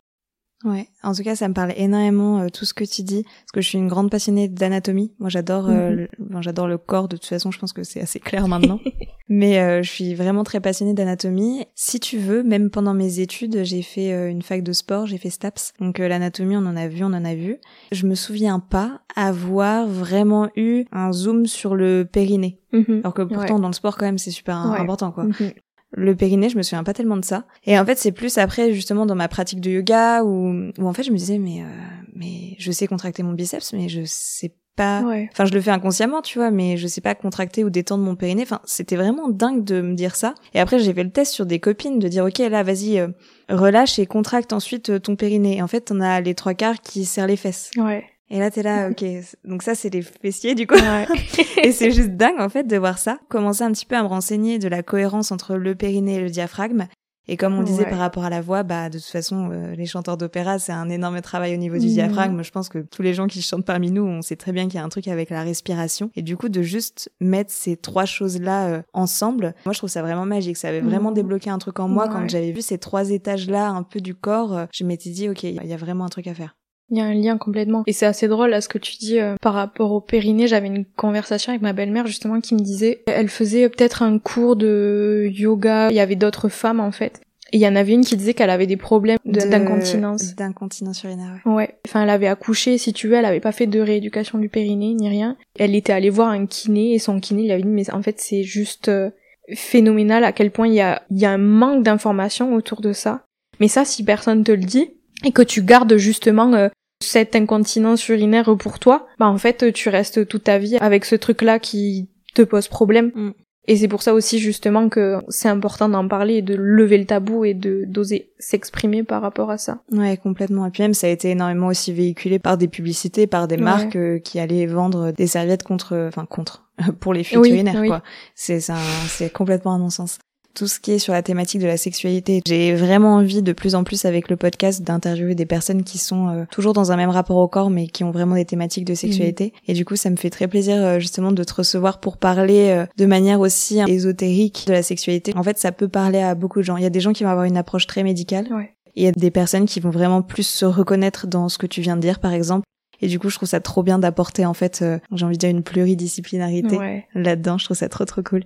[0.65, 3.51] Ouais, en tout cas, ça me parle énormément euh, tout ce que tu dis, parce
[3.53, 5.13] que je suis une grande passionnée d'anatomie.
[5.19, 6.41] Moi, j'adore, euh, mhm.
[6.41, 7.07] j'adore le corps.
[7.07, 8.79] De toute façon, je pense que c'est assez clair maintenant.
[9.29, 11.65] Mais euh, je suis vraiment très passionnée d'anatomie.
[11.75, 15.29] Si tu veux, même pendant mes études, j'ai fait une fac de sport, j'ai fait
[15.29, 15.73] STAPS.
[15.79, 17.57] Donc l'anatomie, on en a vu, on en a vu.
[17.91, 22.61] Je me souviens pas avoir vraiment eu un zoom sur le périnée.
[22.71, 23.01] Mhm.
[23.03, 25.25] Alors que pourtant, dans le sport, quand même, c'est super important, quoi.
[25.25, 25.51] Mhm.
[25.91, 27.45] Le périnée, je me souviens pas tellement de ça.
[27.65, 30.93] Et en fait, c'est plus après, justement, dans ma pratique de yoga, où, où en
[30.93, 31.65] fait, je me disais, mais, euh,
[32.13, 35.01] mais je sais contracter mon biceps, mais je sais pas.
[35.31, 38.15] Enfin, je le fais inconsciemment, tu vois, mais je sais pas contracter ou détendre mon
[38.15, 38.43] périnée.
[38.43, 40.35] Enfin, c'était vraiment dingue de me dire ça.
[40.53, 43.07] Et après, j'ai fait le test sur des copines de dire, ok, là, vas-y, euh,
[43.49, 45.57] relâche et contracte ensuite euh, ton périnée.
[45.57, 47.71] Et en fait, on a les trois quarts qui serrent les fesses.
[47.77, 48.05] Ouais.
[48.29, 49.03] Et là, t'es là, ok.
[49.45, 50.75] Donc ça, c'est les fessiers, du coup.
[51.63, 53.19] et c'est juste dingue, en fait, de voir ça.
[53.29, 56.29] Commencer un petit peu à me renseigner de la cohérence entre le périnée et le
[56.29, 56.87] diaphragme.
[57.29, 59.85] Et comme on disait par rapport à la voix, bah de toute façon, euh, les
[59.85, 61.93] chanteurs d'opéra, c'est un énorme travail au niveau du mhm.
[61.93, 62.41] diaphragme.
[62.41, 64.75] Je pense que tous les gens qui chantent parmi nous, on sait très bien qu'il
[64.75, 66.09] y a un truc avec la respiration.
[66.15, 70.01] Et du coup, de juste mettre ces trois choses-là euh, ensemble, moi je trouve ça
[70.01, 70.55] vraiment magique.
[70.55, 71.15] Ça avait vraiment mhm.
[71.15, 74.55] débloqué un truc en moi quand j'avais vu ces trois étages-là, un peu du corps.
[74.55, 76.55] Euh, je m'étais dit, ok, il y a vraiment un truc à faire.
[76.89, 77.83] Il y a un lien complètement.
[77.85, 80.47] Et c'est assez drôle à ce que tu dis euh, par rapport au périnée.
[80.47, 84.55] J'avais une conversation avec ma belle-mère justement qui me disait, elle faisait peut-être un cours
[84.55, 85.89] de yoga.
[85.89, 87.21] Il y avait d'autres femmes en fait.
[87.53, 90.35] Et il y en avait une qui disait qu'elle avait des problèmes d'incontinence.
[90.35, 91.39] D'incontinence urinaire.
[91.45, 91.53] Ouais.
[91.53, 91.75] ouais.
[91.87, 94.93] Enfin, elle avait accouché, si tu veux, elle avait pas fait de rééducation du périnée
[94.93, 95.37] ni rien.
[95.57, 98.19] Elle était allée voir un kiné et son kiné lui avait dit mais en fait
[98.19, 99.11] c'est juste euh,
[99.53, 102.93] phénoménal à quel point il y a, il y a un manque d'informations autour de
[102.93, 103.23] ça.
[103.59, 104.91] Mais ça, si personne te le dit,
[105.23, 106.69] et que tu gardes justement euh,
[107.01, 111.15] cette incontinence urinaire pour toi, bah en fait tu restes toute ta vie avec ce
[111.15, 113.11] truc-là qui te pose problème.
[113.13, 113.31] Mm.
[113.69, 117.05] Et c'est pour ça aussi justement que c'est important d'en parler et de lever le
[117.05, 119.81] tabou et de d'oser s'exprimer par rapport à ça.
[119.91, 120.65] Ouais, complètement.
[120.65, 123.97] Et puis même ça a été énormément aussi véhiculé par des publicités, par des marques
[123.97, 126.69] euh, qui allaient vendre des serviettes contre, enfin contre,
[127.01, 128.03] pour les fuites urinaires quoi.
[128.35, 130.17] C'est c'est complètement un non-sens
[130.57, 132.41] tout ce qui est sur la thématique de la sexualité.
[132.47, 136.29] J'ai vraiment envie de plus en plus avec le podcast d'interviewer des personnes qui sont
[136.29, 138.95] euh, toujours dans un même rapport au corps mais qui ont vraiment des thématiques de
[138.95, 139.53] sexualité.
[139.53, 139.61] Mhm.
[139.67, 142.69] Et du coup, ça me fait très plaisir euh, justement de te recevoir pour parler
[142.69, 145.31] euh, de manière aussi ésotérique de la sexualité.
[145.35, 146.75] En fait, ça peut parler à beaucoup de gens.
[146.75, 148.47] Il y a des gens qui vont avoir une approche très médicale.
[148.51, 148.73] Ouais.
[148.95, 151.67] Et il y a des personnes qui vont vraiment plus se reconnaître dans ce que
[151.67, 152.65] tu viens de dire, par exemple.
[152.99, 154.83] Et du coup, je trouve ça trop bien d'apporter en fait,
[155.13, 157.59] j'ai envie de dire une pluridisciplinarité là-dedans.
[157.59, 158.43] Je trouve ça trop trop cool.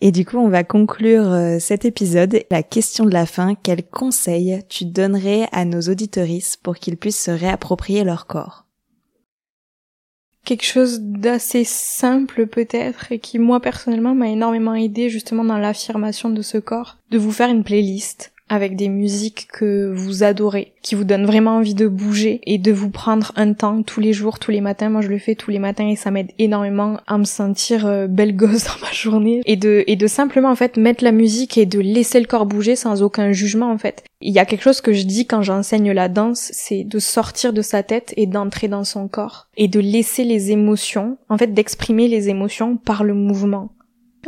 [0.00, 2.42] Et du coup, on va conclure euh, cet épisode.
[2.50, 7.24] La question de la fin, quel conseil tu donnerais à nos auditorices pour qu'ils puissent
[7.24, 8.64] se réapproprier leur corps?
[10.44, 16.30] Quelque chose d'assez simple peut-être et qui moi personnellement m'a énormément aidé justement dans l'affirmation
[16.30, 20.94] de ce corps, de vous faire une playlist avec des musiques que vous adorez, qui
[20.94, 24.38] vous donnent vraiment envie de bouger et de vous prendre un temps tous les jours,
[24.38, 24.88] tous les matins.
[24.88, 28.06] Moi, je le fais tous les matins et ça m'aide énormément à me sentir euh,
[28.06, 31.58] belle gosse dans ma journée et de et de simplement en fait mettre la musique
[31.58, 34.04] et de laisser le corps bouger sans aucun jugement en fait.
[34.20, 37.52] Il y a quelque chose que je dis quand j'enseigne la danse, c'est de sortir
[37.52, 41.54] de sa tête et d'entrer dans son corps et de laisser les émotions, en fait
[41.54, 43.70] d'exprimer les émotions par le mouvement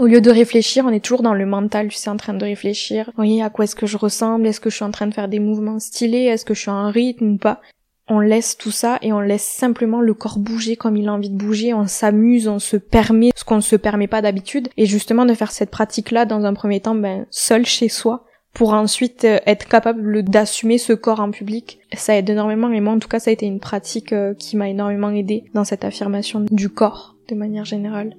[0.00, 2.42] Au lieu de réfléchir, on est toujours dans le mental, tu sais, en train de
[2.42, 3.10] réfléchir.
[3.18, 4.46] Oui, à quoi est-ce que je ressemble?
[4.46, 6.24] Est-ce que je suis en train de faire des mouvements stylés?
[6.24, 7.60] Est-ce que je suis en rythme ou pas?
[8.08, 11.28] On laisse tout ça et on laisse simplement le corps bouger comme il a envie
[11.28, 14.86] de bouger, on s'amuse, on se permet ce qu'on ne se permet pas d'habitude et
[14.86, 18.24] justement de faire cette pratique-là dans un premier temps ben, seul chez soi
[18.54, 21.78] pour ensuite euh, être capable d'assumer ce corps en public.
[21.92, 24.56] Ça aide énormément et moi en tout cas ça a été une pratique euh, qui
[24.56, 28.16] m'a énormément aidé dans cette affirmation du corps de manière générale.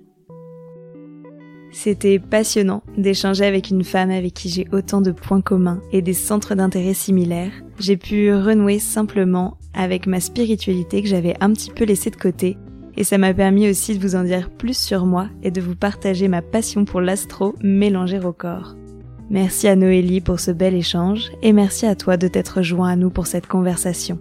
[1.72, 6.14] C'était passionnant d'échanger avec une femme avec qui j'ai autant de points communs et des
[6.14, 7.54] centres d'intérêt similaires.
[7.80, 12.58] J'ai pu renouer simplement avec ma spiritualité que j'avais un petit peu laissée de côté
[12.98, 15.76] et ça m'a permis aussi de vous en dire plus sur moi et de vous
[15.76, 18.76] partager ma passion pour l'astro mélangée au corps.
[19.30, 22.96] Merci à Noélie pour ce bel échange et merci à toi de t'être joint à
[22.98, 24.20] nous pour cette conversation.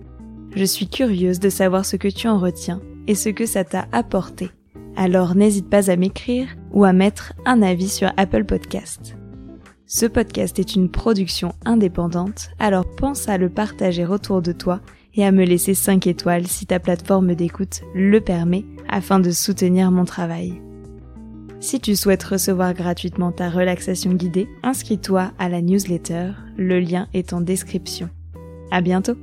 [0.54, 3.86] Je suis curieuse de savoir ce que tu en retiens et ce que ça t'a
[3.90, 4.50] apporté.
[4.96, 9.16] Alors n'hésite pas à m'écrire ou à mettre un avis sur Apple Podcast.
[9.86, 14.80] Ce podcast est une production indépendante, alors pense à le partager autour de toi
[15.14, 19.90] et à me laisser 5 étoiles si ta plateforme d'écoute le permet afin de soutenir
[19.90, 20.60] mon travail.
[21.58, 27.32] Si tu souhaites recevoir gratuitement ta relaxation guidée, inscris-toi à la newsletter, le lien est
[27.32, 28.08] en description.
[28.70, 29.16] À bientôt!